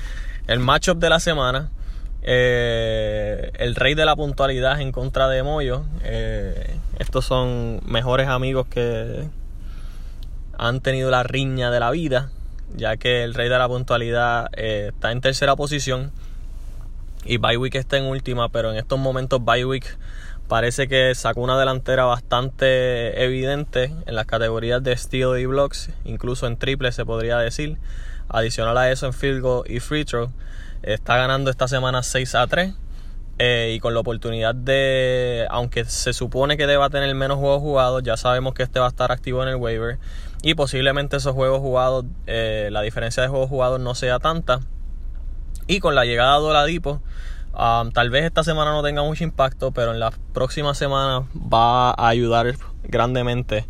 el 0.50 0.58
matchup 0.58 0.98
de 0.98 1.10
la 1.10 1.20
semana 1.20 1.70
eh, 2.24 3.52
el 3.60 3.76
rey 3.76 3.94
de 3.94 4.04
la 4.04 4.16
puntualidad 4.16 4.82
en 4.82 4.92
contra 4.92 5.30
de 5.30 5.44
Moyo. 5.44 5.84
Eh, 6.04 6.76
estos 6.98 7.24
son 7.26 7.80
mejores 7.86 8.28
amigos 8.28 8.66
que 8.68 9.30
han 10.58 10.82
tenido 10.82 11.12
la 11.12 11.22
riña 11.22 11.70
de 11.70 11.80
la 11.80 11.92
vida, 11.92 12.32
ya 12.76 12.98
que 12.98 13.24
el 13.24 13.36
rey 13.36 13.48
de 13.48 13.60
la 13.60 13.68
puntualidad 13.68 14.48
eh, 14.58 14.90
está 14.92 15.12
en 15.12 15.22
tercera 15.22 15.56
posición 15.56 16.12
y 17.26 17.38
Bywick 17.38 17.76
está 17.76 17.98
en 17.98 18.06
última, 18.06 18.50
pero 18.50 18.72
en 18.72 18.78
estos 18.78 18.98
momentos 18.98 19.46
Bywick 19.46 20.00
parece 20.48 20.88
que 20.88 21.14
sacó 21.14 21.42
una 21.42 21.60
delantera 21.60 22.06
bastante 22.06 23.24
evidente 23.24 23.94
en 24.08 24.16
las 24.16 24.26
categorías 24.26 24.82
de 24.82 24.98
steal 24.98 25.40
y 25.40 25.46
blocks, 25.46 25.92
incluso 26.06 26.48
en 26.48 26.58
triple 26.58 26.92
se 26.92 27.06
podría 27.06 27.38
decir. 27.38 27.78
Adicional 28.30 28.78
a 28.78 28.92
eso 28.92 29.06
en 29.06 29.14
field 29.14 29.42
goal 29.42 29.64
y 29.70 29.80
free 29.80 30.06
throw. 30.06 30.32
Está 30.84 31.18
ganando 31.18 31.52
esta 31.52 31.68
semana 31.68 32.04
6 32.04 32.36
a 32.36 32.48
3. 32.48 32.74
Eh, 33.42 33.72
y 33.74 33.80
con 33.80 33.94
la 33.94 34.02
oportunidad 34.02 34.54
de, 34.54 35.48
aunque 35.50 35.86
se 35.86 36.12
supone 36.12 36.58
que 36.58 36.68
deba 36.68 36.90
tener 36.90 37.16
menos 37.16 37.38
juegos 37.38 37.62
jugados, 37.62 38.04
ya 38.04 38.18
sabemos 38.18 38.54
que 38.54 38.64
este 38.64 38.82
va 38.82 38.88
a 38.88 38.90
estar 38.90 39.14
activo 39.14 39.42
en 39.44 39.50
el 39.50 39.56
waiver. 39.56 39.98
Y 40.42 40.56
posiblemente 40.56 41.16
esos 41.16 41.34
juegos 41.34 41.60
jugados, 41.60 42.06
eh, 42.28 42.68
la 42.72 42.82
diferencia 42.82 43.24
de 43.24 43.30
juegos 43.30 43.50
jugados 43.50 43.80
no 43.80 43.96
sea 43.96 44.20
tanta. 44.20 44.60
Y 45.68 45.80
con 45.80 45.96
la 45.96 46.04
llegada 46.04 46.38
de 46.38 46.46
Oladipo, 46.46 47.02
um, 47.54 47.92
tal 47.92 48.10
vez 48.10 48.26
esta 48.26 48.44
semana 48.44 48.72
no 48.72 48.84
tenga 48.84 49.04
mucho 49.04 49.24
impacto, 49.24 49.72
pero 49.72 49.94
en 49.94 50.00
las 50.00 50.16
próximas 50.34 50.78
semanas 50.78 51.24
va 51.34 51.92
a 51.92 52.08
ayudar 52.10 52.56
grandemente 52.84 53.68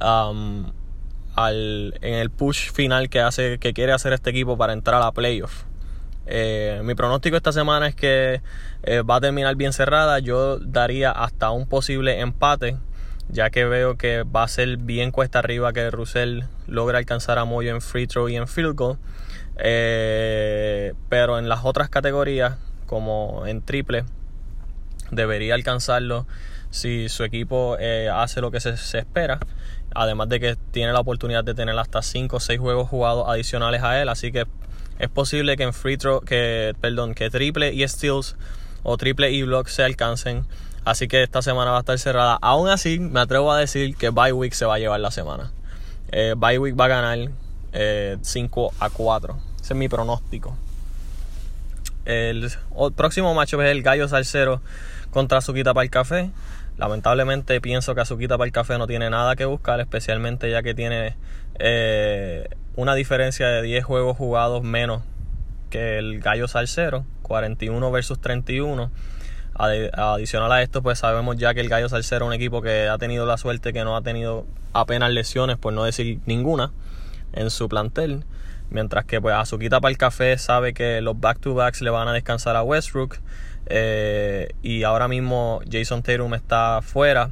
um, 0.00 0.70
al, 1.34 1.94
en 2.02 2.14
el 2.14 2.30
push 2.30 2.70
final 2.72 3.08
que, 3.08 3.20
hace, 3.20 3.58
que 3.58 3.72
quiere 3.72 3.92
hacer 3.92 4.12
este 4.12 4.30
equipo 4.30 4.56
para 4.56 4.72
entrar 4.72 5.00
a 5.00 5.04
la 5.06 5.12
playoff. 5.12 5.64
Eh, 6.26 6.80
mi 6.84 6.94
pronóstico 6.94 7.36
esta 7.36 7.50
semana 7.50 7.88
es 7.88 7.96
que 7.96 8.40
eh, 8.84 9.02
va 9.02 9.16
a 9.16 9.20
terminar 9.20 9.56
bien 9.56 9.72
cerrada. 9.72 10.18
Yo 10.20 10.58
daría 10.58 11.10
hasta 11.10 11.50
un 11.50 11.66
posible 11.66 12.20
empate, 12.20 12.76
ya 13.28 13.50
que 13.50 13.64
veo 13.64 13.96
que 13.96 14.22
va 14.22 14.44
a 14.44 14.48
ser 14.48 14.76
bien 14.76 15.10
cuesta 15.10 15.40
arriba 15.40 15.72
que 15.72 15.90
Russell 15.90 16.42
logre 16.68 16.98
alcanzar 16.98 17.38
a 17.38 17.44
Moyo 17.44 17.74
en 17.74 17.80
free 17.80 18.06
throw 18.06 18.28
y 18.28 18.36
en 18.36 18.46
field 18.46 18.76
goal. 18.76 18.98
Eh, 19.56 20.94
pero 21.08 21.38
en 21.38 21.48
las 21.48 21.64
otras 21.64 21.88
categorías, 21.88 22.58
como 22.86 23.44
en 23.46 23.62
triple, 23.62 24.04
debería 25.10 25.54
alcanzarlo 25.54 26.26
si 26.70 27.08
su 27.08 27.24
equipo 27.24 27.76
hace 28.12 28.40
lo 28.40 28.52
que 28.52 28.60
se 28.60 28.98
espera. 28.98 29.40
Además 29.94 30.28
de 30.28 30.40
que 30.40 30.56
tiene 30.70 30.92
la 30.92 31.00
oportunidad 31.00 31.44
de 31.44 31.54
tener 31.54 31.78
hasta 31.78 32.02
5 32.02 32.36
o 32.36 32.40
6 32.40 32.60
juegos 32.60 32.88
jugados 32.88 33.28
adicionales 33.28 33.82
a 33.82 34.00
él. 34.00 34.08
Así 34.08 34.32
que 34.32 34.46
es 34.98 35.08
posible 35.08 35.56
que 35.56 35.64
en 35.64 35.72
free 35.72 35.96
throw, 35.96 36.20
que, 36.20 36.74
perdón, 36.80 37.14
que 37.14 37.30
triple 37.30 37.72
y 37.72 37.86
steals 37.86 38.36
o 38.82 38.96
triple 38.96 39.30
y 39.30 39.42
block 39.42 39.68
se 39.68 39.82
alcancen. 39.82 40.44
Así 40.84 41.08
que 41.08 41.22
esta 41.22 41.42
semana 41.42 41.70
va 41.70 41.78
a 41.78 41.80
estar 41.80 41.98
cerrada. 41.98 42.38
Aún 42.40 42.68
así, 42.68 42.98
me 42.98 43.20
atrevo 43.20 43.52
a 43.52 43.58
decir 43.58 43.96
que 43.96 44.10
bye 44.10 44.32
week 44.32 44.52
se 44.52 44.64
va 44.64 44.76
a 44.76 44.78
llevar 44.78 45.00
la 45.00 45.10
semana. 45.10 45.52
Eh, 46.12 46.34
bye 46.36 46.58
week 46.58 46.78
va 46.78 46.86
a 46.86 46.88
ganar 46.88 47.18
5 48.22 48.70
eh, 48.72 48.76
a 48.80 48.90
4. 48.90 49.38
Ese 49.62 49.72
es 49.74 49.78
mi 49.78 49.88
pronóstico. 49.88 50.56
El, 52.04 52.50
próximo 52.96 53.34
macho 53.34 53.60
es 53.62 53.70
el 53.70 53.82
Gallo 53.82 54.08
Salcero 54.08 54.60
contra 55.10 55.38
Azuquita 55.38 55.74
para 55.74 55.84
el 55.84 55.90
Café. 55.90 56.30
Lamentablemente 56.80 57.60
pienso 57.60 57.94
que 57.94 58.00
Azuquita 58.00 58.38
para 58.38 58.46
el 58.46 58.52
Café 58.52 58.78
no 58.78 58.86
tiene 58.86 59.10
nada 59.10 59.36
que 59.36 59.44
buscar, 59.44 59.80
especialmente 59.80 60.50
ya 60.50 60.62
que 60.62 60.72
tiene 60.72 61.14
eh, 61.58 62.48
una 62.74 62.94
diferencia 62.94 63.48
de 63.48 63.60
10 63.60 63.84
juegos 63.84 64.16
jugados 64.16 64.62
menos 64.62 65.02
que 65.68 65.98
el 65.98 66.20
Gallo 66.20 66.48
Salcero, 66.48 67.04
41 67.20 67.90
versus 67.90 68.18
31. 68.18 68.90
Adicional 69.56 70.50
a 70.52 70.62
esto, 70.62 70.82
pues 70.82 71.00
sabemos 71.00 71.36
ya 71.36 71.52
que 71.52 71.60
el 71.60 71.68
Gallo 71.68 71.90
Salcero 71.90 72.24
es 72.24 72.28
un 72.28 72.32
equipo 72.32 72.62
que 72.62 72.88
ha 72.88 72.96
tenido 72.96 73.26
la 73.26 73.36
suerte 73.36 73.74
que 73.74 73.84
no 73.84 73.94
ha 73.94 74.00
tenido 74.00 74.46
apenas 74.72 75.10
lesiones, 75.10 75.58
por 75.58 75.74
no 75.74 75.84
decir 75.84 76.20
ninguna, 76.24 76.72
en 77.34 77.50
su 77.50 77.68
plantel. 77.68 78.24
Mientras 78.70 79.04
que 79.04 79.20
pues 79.20 79.34
Azuquita 79.34 79.82
para 79.82 79.90
el 79.90 79.98
café 79.98 80.38
sabe 80.38 80.72
que 80.72 81.02
los 81.02 81.20
back-to-backs 81.20 81.82
le 81.82 81.90
van 81.90 82.08
a 82.08 82.14
descansar 82.14 82.56
a 82.56 82.62
Westbrook. 82.62 83.18
Eh, 83.70 84.48
y 84.62 84.82
ahora 84.82 85.08
mismo 85.08 85.60
Jason 85.70 86.02
Tatum 86.02 86.34
está 86.34 86.80
fuera. 86.82 87.30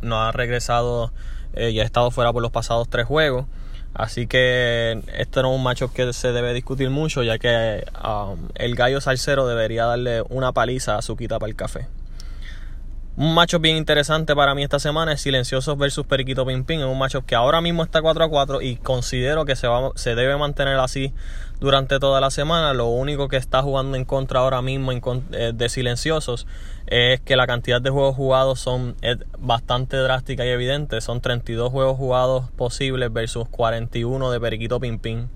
No 0.00 0.22
ha 0.22 0.32
regresado 0.32 1.12
eh, 1.54 1.70
y 1.70 1.80
ha 1.80 1.84
estado 1.84 2.10
fuera 2.10 2.32
por 2.32 2.42
los 2.42 2.52
pasados 2.52 2.88
tres 2.88 3.06
juegos. 3.06 3.46
Así 3.92 4.26
que 4.26 5.00
esto 5.16 5.42
no 5.42 5.52
es 5.52 5.56
un 5.56 5.62
macho 5.62 5.90
que 5.92 6.12
se 6.12 6.32
debe 6.32 6.52
discutir 6.52 6.90
mucho, 6.90 7.22
ya 7.22 7.38
que 7.38 7.82
um, 8.04 8.48
el 8.54 8.74
gallo 8.74 9.00
salsero 9.00 9.46
debería 9.46 9.86
darle 9.86 10.22
una 10.28 10.52
paliza 10.52 10.98
a 10.98 11.02
su 11.02 11.16
quita 11.16 11.38
para 11.38 11.48
el 11.48 11.56
café. 11.56 11.88
Un 13.18 13.32
macho 13.32 13.60
bien 13.60 13.78
interesante 13.78 14.36
para 14.36 14.54
mí 14.54 14.62
esta 14.62 14.78
semana 14.78 15.14
es 15.14 15.22
Silenciosos 15.22 15.78
versus 15.78 16.04
Periquito 16.04 16.44
Pimpín. 16.44 16.80
Es 16.80 16.86
un 16.86 16.98
macho 16.98 17.24
que 17.24 17.34
ahora 17.34 17.62
mismo 17.62 17.82
está 17.82 18.02
4 18.02 18.24
a 18.24 18.28
4 18.28 18.60
y 18.60 18.76
considero 18.76 19.46
que 19.46 19.56
se, 19.56 19.66
va, 19.66 19.90
se 19.94 20.14
debe 20.14 20.36
mantener 20.36 20.78
así 20.78 21.14
durante 21.58 21.98
toda 21.98 22.20
la 22.20 22.30
semana. 22.30 22.74
Lo 22.74 22.88
único 22.88 23.28
que 23.28 23.38
está 23.38 23.62
jugando 23.62 23.96
en 23.96 24.04
contra 24.04 24.40
ahora 24.40 24.60
mismo 24.60 24.92
eh, 24.92 25.52
de 25.54 25.68
Silenciosos 25.70 26.46
es 26.88 27.18
que 27.22 27.36
la 27.36 27.46
cantidad 27.46 27.80
de 27.80 27.88
juegos 27.88 28.16
jugados 28.16 28.60
son 28.60 28.96
bastante 29.38 29.96
drástica 29.96 30.44
y 30.44 30.50
evidente. 30.50 31.00
Son 31.00 31.22
32 31.22 31.72
juegos 31.72 31.96
jugados 31.96 32.50
posibles 32.50 33.10
versus 33.10 33.48
41 33.48 34.30
de 34.30 34.40
Periquito 34.40 34.78
Pimpín. 34.78 35.30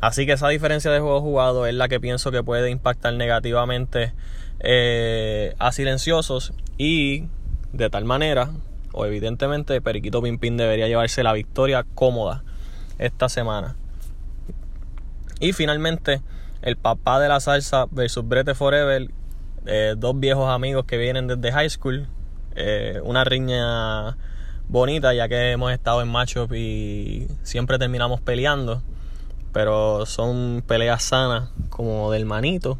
Así 0.00 0.26
que 0.26 0.32
esa 0.32 0.48
diferencia 0.48 0.90
de 0.90 0.98
juegos 0.98 1.22
jugados 1.22 1.68
es 1.68 1.74
la 1.74 1.86
que 1.86 2.00
pienso 2.00 2.32
que 2.32 2.42
puede 2.42 2.70
impactar 2.70 3.14
negativamente 3.14 4.12
eh, 4.60 5.54
a 5.58 5.72
silenciosos 5.72 6.52
y 6.78 7.24
de 7.72 7.90
tal 7.90 8.04
manera, 8.04 8.50
o 8.92 9.04
evidentemente, 9.04 9.80
Periquito 9.80 10.22
Pimpín 10.22 10.56
debería 10.56 10.86
llevarse 10.86 11.22
la 11.22 11.32
victoria 11.32 11.84
cómoda 11.94 12.44
esta 12.98 13.28
semana. 13.28 13.76
Y 15.40 15.52
finalmente, 15.52 16.22
el 16.62 16.76
papá 16.76 17.18
de 17.20 17.28
la 17.28 17.40
salsa 17.40 17.86
versus 17.90 18.26
Brete 18.26 18.54
Forever, 18.54 19.10
eh, 19.66 19.94
dos 19.96 20.18
viejos 20.18 20.48
amigos 20.48 20.84
que 20.86 20.96
vienen 20.96 21.26
desde 21.26 21.52
high 21.52 21.68
school, 21.68 22.06
eh, 22.54 23.00
una 23.02 23.24
riña 23.24 24.16
bonita 24.68 25.12
ya 25.12 25.28
que 25.28 25.50
hemos 25.52 25.72
estado 25.72 26.00
en 26.00 26.08
matchup 26.08 26.52
y 26.54 27.26
siempre 27.42 27.78
terminamos 27.78 28.20
peleando, 28.20 28.82
pero 29.52 30.06
son 30.06 30.62
peleas 30.66 31.02
sanas 31.02 31.50
como 31.68 32.12
del 32.12 32.24
manito. 32.26 32.78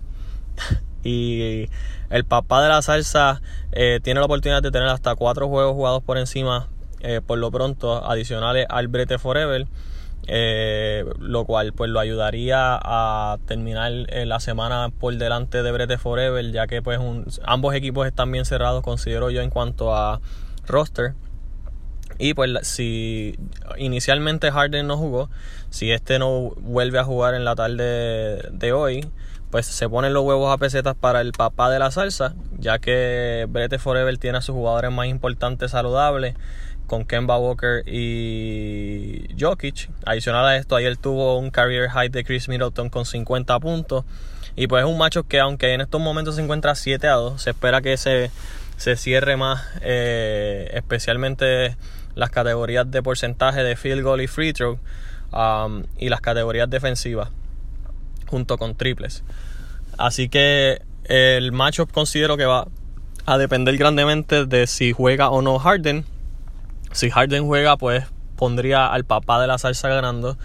Y 1.05 1.69
el 2.11 2.25
papá 2.25 2.63
de 2.63 2.69
la 2.69 2.81
salsa 2.83 3.43
eh, 3.73 4.01
tiene 4.03 4.21
la 4.21 4.27
oportunidad 4.27 4.63
de 4.63 4.71
tener 4.71 4.89
hasta 4.89 5.15
cuatro 5.15 5.49
juegos 5.49 5.75
jugados 5.75 6.03
por 6.03 6.17
encima, 6.17 6.69
eh, 7.01 7.21
por 7.25 7.39
lo 7.39 7.51
pronto, 7.51 8.05
adicionales 8.09 8.67
al 8.69 8.89
Brete 8.89 9.19
Forever. 9.19 9.67
Eh, 10.27 11.05
lo 11.19 11.45
cual 11.45 11.75
pues 11.75 11.91
lo 11.91 12.01
ayudaría 12.01 12.79
a 12.83 13.37
terminar 13.47 13.93
la 13.93 14.41
semana 14.41 14.89
por 14.99 15.15
delante 15.19 15.63
de 15.63 15.71
Brete 15.71 15.99
Forever 15.99 16.51
ya 16.51 16.67
que 16.67 16.81
pues 16.81 16.99
ambos 17.45 17.75
equipos 17.75 18.07
están 18.07 18.33
bien 18.33 18.47
cerrados 18.47 18.83
considero 18.83 19.29
yo 19.29 19.43
en 19.43 19.51
cuanto 19.51 19.95
a 19.95 20.23
roster 20.67 21.13
y 22.19 22.33
pues 22.33 22.67
si 22.67 23.39
inicialmente 23.77 24.51
Harden 24.51 24.87
no 24.87 24.97
jugó 24.97 25.29
si 25.69 25.91
este 25.91 26.19
no 26.19 26.55
vuelve 26.57 26.99
a 26.99 27.05
jugar 27.05 27.35
en 27.35 27.45
la 27.45 27.55
tarde 27.55 28.49
de 28.51 28.73
hoy 28.73 29.07
pues 29.55 29.67
se 29.67 29.89
ponen 29.89 30.13
los 30.13 30.25
huevos 30.25 30.53
a 30.53 30.59
pesetas 30.59 30.97
para 30.97 31.21
el 31.21 31.31
papá 31.31 31.71
de 31.71 31.79
la 31.79 31.93
salsa, 31.93 32.35
ya 32.59 32.81
que 32.81 33.47
Brete 33.49 33.79
Forever 33.79 34.19
tiene 34.19 34.39
a 34.39 34.41
sus 34.41 34.53
jugadores 34.53 34.91
más 34.91 35.07
importantes 35.07 35.71
saludables, 35.71 36.35
con 36.89 37.05
Kemba 37.05 37.39
Walker 37.39 37.85
y 37.87 39.29
Jokic. 39.39 39.91
Adicional 40.07 40.45
a 40.45 40.57
esto, 40.57 40.75
ayer 40.75 40.97
tuvo 40.97 41.39
un 41.39 41.53
career 41.53 41.89
high 41.89 42.09
de 42.09 42.25
Chris 42.25 42.49
Middleton 42.49 42.91
con 42.91 43.07
50 43.07 43.61
puntos. 43.61 44.05
Y 44.57 44.67
pues 44.67 44.83
es 44.83 44.91
un 44.91 44.99
macho 44.99 45.23
que 45.23 45.39
aunque 45.39 45.73
en 45.73 45.83
estos 45.83 46.01
momentos 46.01 46.35
se 46.35 46.43
encuentra 46.43 46.75
7 46.75 47.07
a 47.07 47.13
2, 47.13 47.41
se 47.41 47.51
espera 47.51 47.81
que 47.81 47.97
se 47.97 48.33
se 48.77 48.97
cierre 48.97 49.37
más, 49.37 49.63
eh, 49.83 50.69
especialmente 50.75 51.77
las 52.17 52.31
categorías 52.31 52.91
de 52.91 53.05
porcentaje 53.05 53.63
de 53.63 53.77
field 53.77 54.03
goal 54.03 54.21
y 54.21 54.27
free 54.27 54.53
throw 54.53 54.81
um, 55.33 55.85
y 55.97 56.09
las 56.09 56.21
categorías 56.21 56.69
defensivas 56.69 57.31
junto 58.35 58.59
con 58.59 58.75
triples. 58.75 59.23
Así 59.97 60.29
que 60.29 60.83
el 61.05 61.53
matchup 61.53 61.93
considero 61.93 62.37
que 62.37 62.47
va 62.47 62.67
a 63.27 63.39
depender 63.39 63.77
grandemente 63.77 64.45
de 64.45 64.67
si 64.67 64.93
juega 64.93 65.31
o 65.31 65.41
no 65.41 65.61
Harden. 65.61 66.05
Si 66.91 67.11
Harden 67.11 67.47
juega, 67.47 67.77
pues 67.77 68.07
pondría 68.35 68.89
al 68.89 69.05
papá 69.05 69.41
de 69.41 69.47
la 69.47 69.59
salsa 69.59 69.89
ganando. 69.89 70.37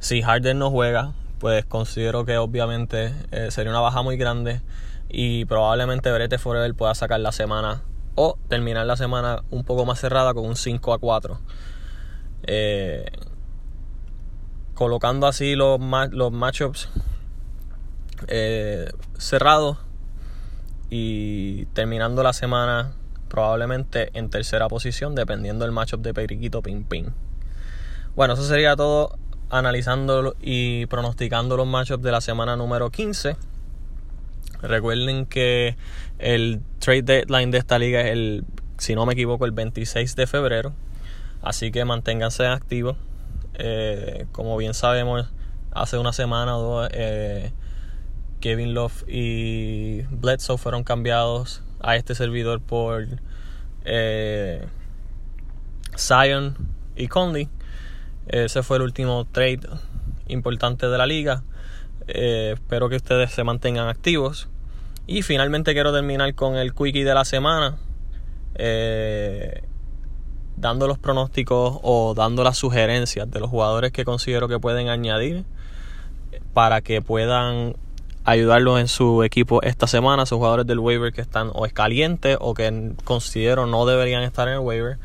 Si 0.00 0.22
Harden 0.22 0.58
no 0.58 0.72
juega, 0.72 1.12
pues 1.38 1.64
considero 1.66 2.24
que 2.24 2.36
obviamente 2.36 3.14
eh, 3.30 3.52
sería 3.52 3.70
una 3.70 3.80
baja 3.80 4.02
muy 4.02 4.16
grande 4.16 4.60
y 5.08 5.44
probablemente 5.44 6.10
Brete 6.10 6.38
Forever 6.38 6.74
pueda 6.74 6.96
sacar 6.96 7.20
la 7.20 7.30
semana 7.30 7.82
o 8.16 8.40
terminar 8.48 8.86
la 8.86 8.96
semana 8.96 9.44
un 9.50 9.62
poco 9.62 9.86
más 9.86 10.00
cerrada 10.00 10.34
con 10.34 10.46
un 10.46 10.56
5 10.56 10.92
a 10.92 10.98
4. 10.98 11.40
Eh, 12.42 13.06
colocando 14.74 15.28
así 15.28 15.54
los, 15.54 15.80
los 16.10 16.32
matchups 16.32 16.88
eh, 18.28 18.90
cerrados 19.18 19.78
y 20.90 21.66
terminando 21.66 22.22
la 22.22 22.32
semana 22.32 22.92
probablemente 23.28 24.10
en 24.14 24.30
tercera 24.30 24.68
posición 24.68 25.14
dependiendo 25.14 25.64
del 25.64 25.72
matchup 25.72 26.00
de 26.00 26.14
Periquito 26.14 26.62
Ping 26.62 26.84
Ping. 26.84 27.10
Bueno, 28.14 28.34
eso 28.34 28.44
sería 28.44 28.76
todo 28.76 29.18
analizando 29.50 30.34
y 30.40 30.86
pronosticando 30.86 31.56
los 31.56 31.66
matchups 31.66 32.02
de 32.02 32.12
la 32.12 32.20
semana 32.20 32.56
número 32.56 32.90
15. 32.90 33.36
Recuerden 34.62 35.26
que 35.26 35.76
el 36.18 36.60
trade 36.78 37.02
deadline 37.02 37.50
de 37.50 37.58
esta 37.58 37.78
liga 37.78 38.00
es 38.00 38.12
el, 38.12 38.44
si 38.78 38.94
no 38.94 39.06
me 39.06 39.12
equivoco, 39.12 39.44
el 39.44 39.52
26 39.52 40.16
de 40.16 40.26
febrero. 40.26 40.72
Así 41.42 41.70
que 41.70 41.84
manténganse 41.84 42.46
activos. 42.46 42.96
Eh, 43.54 44.26
como 44.32 44.56
bien 44.56 44.74
sabemos, 44.74 45.28
hace 45.72 45.98
una 45.98 46.12
semana 46.12 46.56
o 46.56 46.62
dos, 46.62 46.88
eh, 46.92 47.52
Kevin 48.40 48.74
Love 48.74 49.04
y 49.08 50.02
Bledsoe 50.10 50.58
fueron 50.58 50.84
cambiados 50.84 51.62
a 51.80 51.96
este 51.96 52.14
servidor 52.14 52.60
por 52.60 53.06
eh, 53.84 54.66
Zion 55.96 56.56
y 56.96 57.08
Conley. 57.08 57.48
Ese 58.26 58.62
fue 58.62 58.78
el 58.78 58.82
último 58.82 59.26
trade 59.30 59.60
importante 60.28 60.88
de 60.88 60.98
la 60.98 61.06
liga. 61.06 61.42
Eh, 62.08 62.52
espero 62.54 62.88
que 62.88 62.96
ustedes 62.96 63.30
se 63.32 63.44
mantengan 63.44 63.88
activos. 63.88 64.48
Y 65.06 65.22
finalmente 65.22 65.72
quiero 65.72 65.92
terminar 65.92 66.34
con 66.34 66.56
el 66.56 66.74
quickie 66.74 67.04
de 67.04 67.14
la 67.14 67.24
semana. 67.24 67.76
Eh, 68.56 69.62
dando 70.56 70.86
los 70.86 70.98
pronósticos 70.98 71.78
o 71.82 72.14
dando 72.14 72.42
las 72.42 72.56
sugerencias 72.56 73.30
de 73.30 73.40
los 73.40 73.50
jugadores 73.50 73.92
que 73.92 74.04
considero 74.04 74.48
que 74.48 74.58
pueden 74.58 74.88
añadir 74.88 75.44
para 76.54 76.80
que 76.80 77.02
puedan 77.02 77.76
ayudarlos 78.26 78.80
en 78.80 78.88
su 78.88 79.22
equipo 79.22 79.62
esta 79.62 79.86
semana. 79.86 80.26
Son 80.26 80.38
jugadores 80.38 80.66
del 80.66 80.78
waiver 80.78 81.12
que 81.12 81.22
están 81.22 81.50
o 81.54 81.64
es 81.64 81.72
caliente 81.72 82.36
o 82.38 82.52
que 82.52 82.92
considero 83.04 83.66
no 83.66 83.86
deberían 83.86 84.22
estar 84.22 84.48
en 84.48 84.54
el 84.54 84.60
waiver 84.60 84.98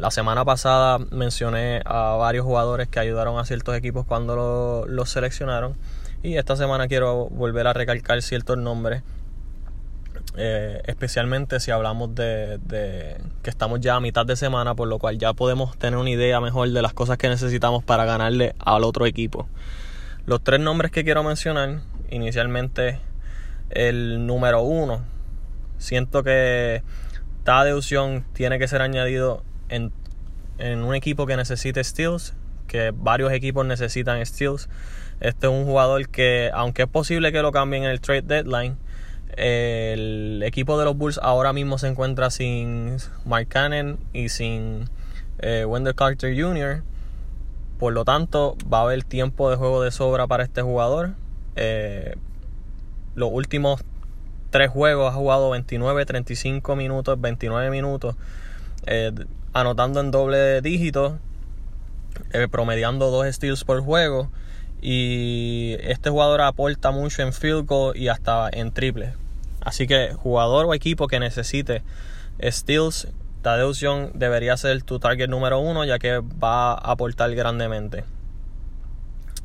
la 0.00 0.10
semana 0.10 0.44
pasada 0.44 0.98
mencioné 1.10 1.82
a 1.84 2.16
varios 2.16 2.44
jugadores 2.44 2.88
que 2.88 3.00
ayudaron 3.00 3.38
a 3.38 3.44
ciertos 3.44 3.76
equipos 3.76 4.06
cuando 4.06 4.86
los 4.88 5.10
seleccionaron. 5.10 5.76
Y 6.22 6.36
esta 6.36 6.56
semana 6.56 6.88
quiero 6.88 7.28
volver 7.28 7.66
a 7.66 7.72
recalcar 7.72 8.20
ciertos 8.22 8.56
nombres. 8.58 9.02
Eh, 10.36 10.82
especialmente 10.86 11.58
si 11.58 11.70
hablamos 11.70 12.14
de, 12.14 12.60
que 13.42 13.50
estamos 13.50 13.80
ya 13.80 13.96
a 13.96 14.00
mitad 14.00 14.24
de 14.24 14.36
semana, 14.36 14.74
por 14.74 14.88
lo 14.88 14.98
cual 14.98 15.18
ya 15.18 15.32
podemos 15.32 15.76
tener 15.78 15.98
una 15.98 16.10
idea 16.10 16.40
mejor 16.40 16.70
de 16.70 16.82
las 16.82 16.92
cosas 16.92 17.18
que 17.18 17.28
necesitamos 17.28 17.82
para 17.84 18.04
ganarle 18.04 18.54
al 18.58 18.84
otro 18.84 19.06
equipo. 19.06 19.48
Los 20.26 20.42
tres 20.42 20.60
nombres 20.60 20.92
que 20.92 21.04
quiero 21.04 21.22
mencionar, 21.22 21.80
inicialmente 22.10 23.00
el 23.70 24.26
número 24.26 24.62
uno, 24.62 25.04
siento 25.78 26.22
que 26.22 26.82
deducción 27.64 28.24
tiene 28.32 28.58
que 28.58 28.68
ser 28.68 28.82
añadido 28.82 29.42
en, 29.68 29.92
un 30.58 30.94
equipo 30.94 31.26
que 31.26 31.36
necesite 31.36 31.82
steals, 31.82 32.34
que 32.66 32.92
varios 32.94 33.32
equipos 33.32 33.64
necesitan 33.64 34.24
steals. 34.26 34.68
Este 35.20 35.46
es 35.46 35.52
un 35.52 35.64
jugador 35.64 36.08
que, 36.08 36.50
aunque 36.52 36.82
es 36.82 36.88
posible 36.88 37.32
que 37.32 37.42
lo 37.42 37.52
cambien 37.52 37.84
en 37.84 37.90
el 37.90 38.00
trade 38.00 38.22
deadline, 38.22 38.76
el 39.36 40.42
equipo 40.44 40.78
de 40.78 40.84
los 40.84 40.96
Bulls 40.96 41.20
ahora 41.22 41.52
mismo 41.52 41.78
se 41.78 41.86
encuentra 41.86 42.30
sin 42.30 42.96
Mark 43.24 43.48
Cannon 43.48 43.98
y 44.12 44.30
sin 44.30 44.90
eh, 45.38 45.64
Wendell 45.64 45.94
Carter 45.94 46.38
Jr. 46.38 46.82
Por 47.78 47.92
lo 47.92 48.04
tanto, 48.04 48.56
va 48.72 48.80
a 48.80 48.82
haber 48.82 49.04
tiempo 49.04 49.48
de 49.48 49.56
juego 49.56 49.82
de 49.82 49.92
sobra 49.92 50.26
para 50.26 50.42
este 50.42 50.62
jugador. 50.62 51.14
Eh, 51.60 52.14
los 53.16 53.30
últimos 53.32 53.82
tres 54.50 54.70
juegos 54.70 55.12
ha 55.12 55.16
jugado 55.16 55.50
29, 55.50 56.06
35 56.06 56.76
minutos, 56.76 57.20
29 57.20 57.70
minutos. 57.70 58.14
Eh, 58.86 59.12
anotando 59.52 59.98
en 60.00 60.12
doble 60.12 60.60
dígito, 60.60 61.18
eh, 62.32 62.46
promediando 62.48 63.10
dos 63.10 63.26
steals 63.34 63.64
por 63.64 63.80
juego. 63.80 64.30
Y 64.80 65.76
este 65.80 66.10
jugador 66.10 66.42
aporta 66.42 66.92
mucho 66.92 67.22
en 67.22 67.32
field 67.32 67.66
goal 67.66 67.96
y 67.96 68.06
hasta 68.06 68.48
en 68.52 68.72
triple. 68.72 69.14
Así 69.60 69.88
que 69.88 70.12
jugador 70.14 70.66
o 70.66 70.74
equipo 70.74 71.08
que 71.08 71.18
necesite 71.18 71.82
steals, 72.40 73.08
Tadeusz 73.42 73.80
Young 73.80 74.12
debería 74.14 74.56
ser 74.56 74.80
tu 74.84 75.00
target 75.00 75.28
número 75.28 75.58
uno 75.58 75.84
ya 75.84 75.98
que 75.98 76.18
va 76.18 76.74
a 76.74 76.92
aportar 76.92 77.34
grandemente. 77.34 78.04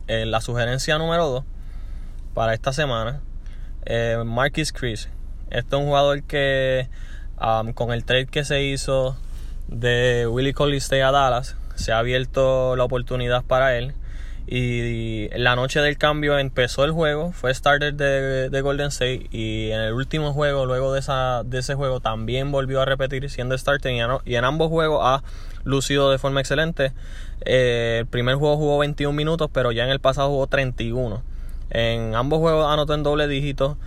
Eh, 0.08 0.28
la 0.28 0.42
sugerencia 0.42 1.00
número 1.00 1.26
dos 1.28 1.44
para 2.34 2.54
esta 2.54 2.74
semana, 2.74 3.22
eh, 3.86 4.22
Marquis 4.26 4.72
Chris. 4.72 5.10
Este 5.50 5.76
es 5.76 5.82
un 5.82 5.88
jugador 5.88 6.24
que 6.24 6.90
um, 7.40 7.74
con 7.74 7.92
el 7.92 8.06
trade 8.06 8.28
que 8.28 8.44
se 8.44 8.64
hizo 8.64 9.16
de 9.68 10.28
Willie 10.28 10.54
Collins 10.54 10.92
a 10.92 11.12
Dallas. 11.12 11.56
Se 11.76 11.92
ha 11.92 12.00
abierto 12.00 12.76
la 12.76 12.84
oportunidad 12.84 13.44
para 13.44 13.78
él. 13.78 13.94
Y 14.46 15.30
la 15.38 15.56
noche 15.56 15.80
del 15.80 15.98
cambio 15.98 16.38
empezó 16.38 16.84
el 16.84 16.92
juego, 16.92 17.32
fue 17.32 17.54
starter 17.54 17.94
de, 17.94 18.62
Golden 18.62 18.88
State 18.88 19.28
y 19.32 19.72
en 19.72 19.80
el 19.80 19.94
último 19.94 20.34
juego, 20.34 20.66
luego 20.66 20.92
de, 20.92 21.00
esa, 21.00 21.44
de 21.46 21.60
ese 21.60 21.76
juego, 21.76 22.02
también 22.02 22.52
volvió 22.52 22.82
a 22.82 22.86
repetir 22.86 23.30
siendo 23.30 23.58
starter 23.58 23.94
y, 24.26 24.36
en 24.36 24.44
ambos 24.44 24.68
juegos 24.68 25.00
ha 25.02 25.24
lucido 25.64 26.12
de 26.12 26.18
forma 26.18 26.42
excelente. 26.42 26.92
Eh, 27.46 28.00
el 28.02 28.06
primer 28.06 28.36
juego 28.36 28.58
jugó 28.58 28.80
21 28.80 29.14
minutos, 29.14 29.50
pero 29.52 29.72
ya 29.72 29.86
en 29.86 29.92
el 29.92 30.02
pasado 30.02 30.28
jugó 30.28 30.48
31. 30.48 31.24
En 31.74 32.14
ambos 32.14 32.40
juegos 32.40 32.72
anotó 32.72 32.94
en 32.94 33.02
doble 33.02 33.28
dígito 33.28 33.78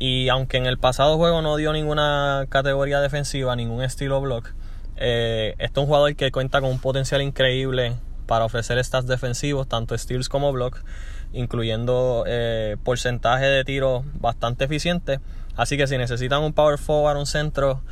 y 0.00 0.28
aunque 0.28 0.56
en 0.56 0.66
el 0.66 0.76
pasado 0.76 1.16
juego 1.16 1.40
no 1.40 1.56
dio 1.56 1.72
ninguna 1.72 2.46
categoría 2.48 3.00
defensiva, 3.00 3.54
ningún 3.54 3.82
estilo 3.82 4.20
block, 4.20 4.52
este 4.96 5.64
es 5.64 5.70
un 5.76 5.86
jugador 5.86 6.16
que 6.16 6.32
cuenta 6.32 6.60
con 6.60 6.70
un 6.70 6.80
potencial 6.80 7.22
increíble 7.22 7.94
para 8.26 8.44
ofrecer 8.44 8.82
stats 8.84 9.06
defensivos, 9.06 9.68
tanto 9.68 9.96
steals 9.96 10.28
como 10.28 10.52
blocks, 10.52 10.84
incluyendo 11.32 12.24
eh, 12.26 12.76
porcentaje 12.82 13.46
de 13.46 13.64
tiro 13.64 14.04
bastante 14.14 14.64
eficiente. 14.64 15.20
Así 15.56 15.76
que 15.76 15.86
si 15.86 15.96
necesitan 15.96 16.42
un 16.42 16.52
power 16.52 16.78
forward, 16.78 17.16
un 17.16 17.26
centro 17.26 17.82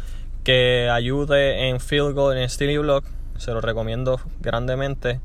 que 0.42 0.90
ayude 0.90 1.68
en 1.68 1.80
field 1.80 2.14
goal, 2.14 2.36
en 2.36 2.48
steal 2.48 2.70
y 2.70 2.78
block, 2.78 3.04
se 3.38 3.52
lo 3.52 3.60
recomiendo 3.60 4.20
grandemente 4.40 5.20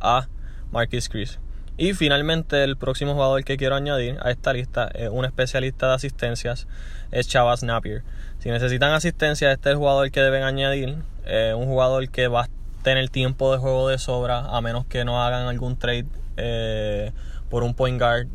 a 0.00 0.28
Marquis 0.72 1.08
Chris. 1.08 1.38
Y 1.78 1.92
finalmente 1.92 2.64
el 2.64 2.76
próximo 2.78 3.12
jugador 3.12 3.44
que 3.44 3.58
quiero 3.58 3.76
añadir 3.76 4.16
a 4.22 4.30
esta 4.30 4.54
lista 4.54 4.88
es 4.94 5.10
un 5.10 5.26
especialista 5.26 5.88
de 5.88 5.94
asistencias, 5.94 6.66
es 7.12 7.28
Chavas 7.28 7.62
Napier. 7.62 8.02
Si 8.38 8.48
necesitan 8.48 8.92
asistencia, 8.92 9.52
este 9.52 9.68
es 9.68 9.72
el 9.72 9.78
jugador 9.78 10.10
que 10.10 10.22
deben 10.22 10.42
añadir. 10.42 10.96
Eh, 11.26 11.52
un 11.54 11.66
jugador 11.66 12.08
que 12.08 12.28
va 12.28 12.44
a 12.44 12.48
tener 12.82 13.10
tiempo 13.10 13.52
de 13.52 13.58
juego 13.58 13.88
de 13.88 13.98
sobra, 13.98 14.38
a 14.38 14.60
menos 14.62 14.86
que 14.86 15.04
no 15.04 15.22
hagan 15.22 15.48
algún 15.48 15.76
trade 15.76 16.06
eh, 16.38 17.12
por 17.50 17.62
un 17.62 17.74
point 17.74 18.00
guard. 18.00 18.28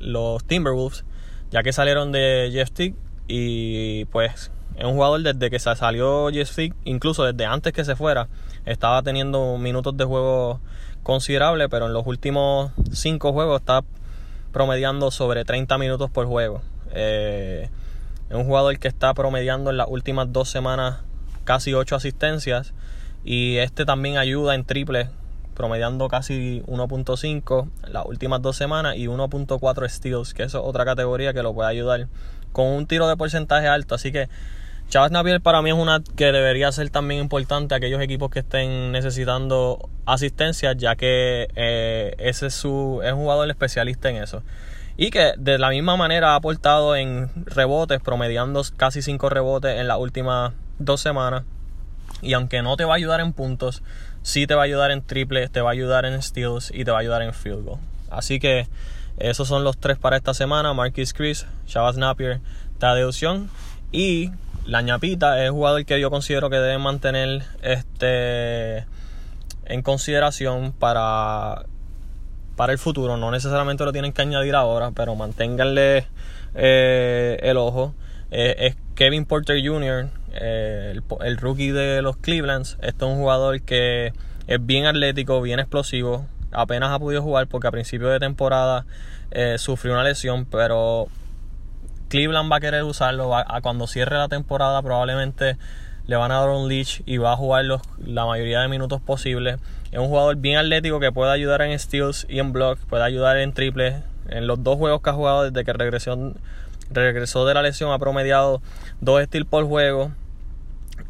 Los 0.00 0.44
Timberwolves, 0.44 1.04
ya 1.50 1.62
que 1.62 1.72
salieron 1.72 2.12
de 2.12 2.50
Jeff 2.52 2.72
Tick 2.72 2.94
y 3.26 4.04
pues 4.06 4.50
es 4.76 4.84
un 4.84 4.94
jugador 4.94 5.22
desde 5.22 5.50
que 5.50 5.58
salió 5.58 6.30
Jeff 6.30 6.54
Tick, 6.54 6.74
incluso 6.84 7.24
desde 7.24 7.46
antes 7.46 7.72
que 7.72 7.84
se 7.84 7.96
fuera, 7.96 8.28
estaba 8.66 9.02
teniendo 9.02 9.56
minutos 9.58 9.96
de 9.96 10.04
juego 10.04 10.60
considerable, 11.02 11.68
pero 11.68 11.86
en 11.86 11.92
los 11.92 12.06
últimos 12.06 12.72
5 12.92 13.32
juegos 13.32 13.60
está 13.60 13.82
promediando 14.52 15.10
sobre 15.10 15.44
30 15.44 15.78
minutos 15.78 16.10
por 16.10 16.26
juego. 16.26 16.62
Eh, 16.92 17.68
es 18.28 18.36
un 18.36 18.44
jugador 18.44 18.78
que 18.78 18.88
está 18.88 19.12
promediando 19.14 19.70
en 19.70 19.76
las 19.76 19.88
últimas 19.88 20.32
dos 20.32 20.48
semanas 20.48 21.00
casi 21.44 21.74
8 21.74 21.96
asistencias. 21.96 22.72
Y 23.24 23.58
este 23.58 23.84
también 23.84 24.16
ayuda 24.16 24.54
en 24.54 24.64
triple, 24.64 25.08
promediando 25.54 26.08
casi 26.08 26.62
1.5 26.66 27.68
las 27.88 28.06
últimas 28.06 28.42
dos 28.42 28.56
semanas 28.56 28.96
y 28.96 29.06
1.4 29.06 29.88
steals, 29.88 30.34
que 30.34 30.42
es 30.42 30.54
otra 30.54 30.84
categoría 30.84 31.32
que 31.32 31.42
lo 31.42 31.54
puede 31.54 31.68
ayudar 31.68 32.08
con 32.52 32.66
un 32.66 32.86
tiro 32.86 33.08
de 33.08 33.16
porcentaje 33.16 33.68
alto. 33.68 33.94
Así 33.94 34.12
que 34.12 34.28
Chavas 34.92 35.10
Napier 35.10 35.40
para 35.40 35.62
mí 35.62 35.70
es 35.70 35.74
una 35.74 36.02
que 36.16 36.32
debería 36.32 36.70
ser 36.70 36.90
también 36.90 37.22
importante 37.22 37.72
a 37.72 37.78
aquellos 37.78 38.02
equipos 38.02 38.30
que 38.30 38.40
estén 38.40 38.92
necesitando 38.92 39.88
asistencia, 40.04 40.74
ya 40.74 40.96
que 40.96 41.48
eh, 41.56 42.14
ese 42.18 42.48
es, 42.48 42.54
su, 42.54 43.00
es 43.02 43.14
jugador 43.14 43.48
especialista 43.48 44.10
en 44.10 44.16
eso. 44.16 44.42
Y 44.98 45.08
que 45.08 45.32
de 45.38 45.56
la 45.56 45.70
misma 45.70 45.96
manera 45.96 46.32
ha 46.32 46.34
aportado 46.34 46.94
en 46.94 47.30
rebotes, 47.46 48.02
promediando 48.02 48.62
casi 48.76 49.00
5 49.00 49.30
rebotes 49.30 49.80
en 49.80 49.88
las 49.88 49.96
últimas 49.96 50.52
dos 50.78 51.00
semanas. 51.00 51.44
Y 52.20 52.34
aunque 52.34 52.60
no 52.60 52.76
te 52.76 52.84
va 52.84 52.92
a 52.92 52.96
ayudar 52.96 53.20
en 53.20 53.32
puntos, 53.32 53.82
sí 54.20 54.46
te 54.46 54.54
va 54.54 54.60
a 54.60 54.64
ayudar 54.66 54.90
en 54.90 55.00
triples, 55.00 55.50
te 55.50 55.62
va 55.62 55.70
a 55.70 55.72
ayudar 55.72 56.04
en 56.04 56.20
steals 56.20 56.70
y 56.70 56.84
te 56.84 56.90
va 56.90 56.98
a 56.98 57.00
ayudar 57.00 57.22
en 57.22 57.32
field 57.32 57.64
goal. 57.64 57.80
Así 58.10 58.38
que 58.38 58.68
esos 59.16 59.48
son 59.48 59.64
los 59.64 59.78
tres 59.78 59.96
para 59.96 60.18
esta 60.18 60.34
semana: 60.34 60.74
Marquis 60.74 61.14
Chris, 61.14 61.46
Shabazz 61.66 61.96
Napier, 61.96 62.40
Tadeusz 62.78 63.20
Young 63.20 63.46
y 63.90 64.32
la 64.66 64.82
ñapita 64.82 65.42
es 65.42 65.50
un 65.50 65.56
jugador 65.56 65.84
que 65.84 66.00
yo 66.00 66.10
considero 66.10 66.50
que 66.50 66.56
debe 66.56 66.78
mantener 66.78 67.42
este 67.62 68.86
en 69.64 69.82
consideración 69.82 70.72
para, 70.72 71.64
para 72.56 72.72
el 72.72 72.78
futuro. 72.78 73.16
No 73.16 73.30
necesariamente 73.30 73.84
lo 73.84 73.92
tienen 73.92 74.12
que 74.12 74.22
añadir 74.22 74.54
ahora, 74.54 74.90
pero 74.90 75.14
manténganle 75.14 76.06
eh, 76.54 77.38
el 77.42 77.56
ojo. 77.56 77.94
Eh, 78.30 78.54
es 78.58 78.76
Kevin 78.94 79.24
Porter 79.24 79.56
Jr., 79.64 80.08
eh, 80.34 80.94
el, 81.20 81.36
rookie 81.36 81.70
de 81.70 82.02
los 82.02 82.16
Clevelands. 82.16 82.78
Este 82.82 83.04
es 83.04 83.10
un 83.10 83.16
jugador 83.16 83.62
que 83.62 84.12
es 84.46 84.66
bien 84.66 84.86
atlético, 84.86 85.40
bien 85.42 85.58
explosivo. 85.58 86.26
Apenas 86.50 86.90
ha 86.90 86.98
podido 86.98 87.22
jugar 87.22 87.46
porque 87.46 87.68
a 87.68 87.70
principio 87.70 88.08
de 88.08 88.20
temporada 88.20 88.84
sufrió 89.56 89.94
una 89.94 90.04
lesión, 90.04 90.44
pero 90.44 91.08
Cleveland 92.12 92.52
va 92.52 92.56
a 92.56 92.60
querer 92.60 92.84
usarlo. 92.84 93.34
a, 93.34 93.60
cuando 93.62 93.86
cierre 93.86 94.18
la 94.18 94.28
temporada 94.28 94.82
probablemente 94.82 95.56
le 96.06 96.16
van 96.16 96.30
a 96.30 96.40
dar 96.40 96.50
un 96.50 96.68
leash 96.68 97.00
y 97.06 97.16
va 97.16 97.32
a 97.32 97.36
jugar 97.38 97.64
la 98.04 98.26
mayoría 98.26 98.60
de 98.60 98.68
minutos 98.68 99.00
posibles. 99.00 99.58
Es 99.92 99.98
un 99.98 100.08
jugador 100.08 100.36
bien 100.36 100.58
atlético 100.58 101.00
que 101.00 101.10
puede 101.10 101.32
ayudar 101.32 101.62
en 101.62 101.78
steals 101.78 102.26
y 102.28 102.38
en 102.38 102.52
blocks, 102.52 102.84
puede 102.84 103.02
ayudar 103.02 103.38
en 103.38 103.54
triples. 103.54 103.94
En 104.28 104.46
los 104.46 104.62
dos 104.62 104.76
juegos 104.76 105.00
que 105.00 105.08
ha 105.08 105.14
jugado 105.14 105.44
desde 105.44 105.64
que 105.64 105.72
regresó, 105.72 106.34
regresó 106.90 107.46
de 107.46 107.54
la 107.54 107.62
lesión 107.62 107.92
ha 107.92 107.98
promediado 107.98 108.60
dos 109.00 109.22
steals 109.24 109.46
por 109.48 109.64
juego. 109.64 110.12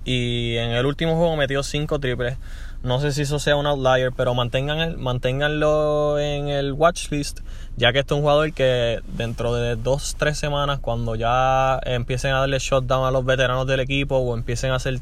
Y 0.05 0.55
en 0.59 0.71
el 0.71 0.87
último 0.87 1.17
juego 1.17 1.37
metió 1.37 1.65
cinco 1.65 1.99
triples. 1.99 2.39
No 2.83 2.99
sé 2.99 3.13
si 3.13 3.23
eso 3.23 3.39
sea 3.39 3.55
un 3.55 3.67
outlier, 3.67 4.11
pero 4.11 4.35
mantengan 4.35 5.01
manténganlo 5.01 6.19
en 6.19 6.49
el 6.49 6.73
watch 6.73 7.13
list, 7.13 7.39
ya 7.77 7.93
que 7.93 8.01
este 8.01 8.13
es 8.13 8.17
un 8.17 8.23
jugador 8.23 8.53
que 8.53 9.01
dentro 9.07 9.55
de 9.55 9.77
dos, 9.77 10.17
tres 10.19 10.37
semanas, 10.37 10.81
cuando 10.81 11.15
ya 11.15 11.79
empiecen 11.85 12.33
a 12.33 12.41
darle 12.41 12.59
shutdown 12.59 13.07
a 13.07 13.13
los 13.13 13.25
veteranos 13.25 13.69
del 13.69 13.79
equipo 13.79 14.17
o 14.17 14.35
empiecen 14.37 14.73
a 14.73 14.77
hacer 14.77 14.99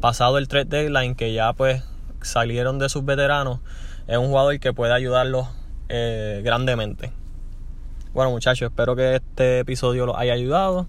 pasado 0.00 0.36
el 0.38 0.48
trade 0.48 0.64
deadline, 0.64 1.14
que 1.14 1.32
ya 1.32 1.52
pues 1.52 1.84
salieron 2.22 2.80
de 2.80 2.88
sus 2.88 3.04
veteranos, 3.04 3.60
es 4.08 4.18
un 4.18 4.26
jugador 4.26 4.58
que 4.58 4.72
puede 4.72 4.92
ayudarlos 4.92 5.46
eh, 5.88 6.42
grandemente. 6.44 7.12
Bueno 8.14 8.32
muchachos, 8.32 8.68
espero 8.68 8.96
que 8.96 9.14
este 9.14 9.60
episodio 9.60 10.06
los 10.06 10.16
haya 10.16 10.32
ayudado. 10.32 10.88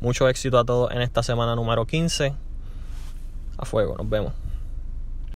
Mucho 0.00 0.26
éxito 0.26 0.58
a 0.58 0.64
todos 0.64 0.90
en 0.90 1.02
esta 1.02 1.22
semana 1.22 1.54
número 1.54 1.84
15. 1.84 2.34
A 3.58 3.64
fuego, 3.66 3.94
nos 3.98 4.08
vemos. 4.08 4.45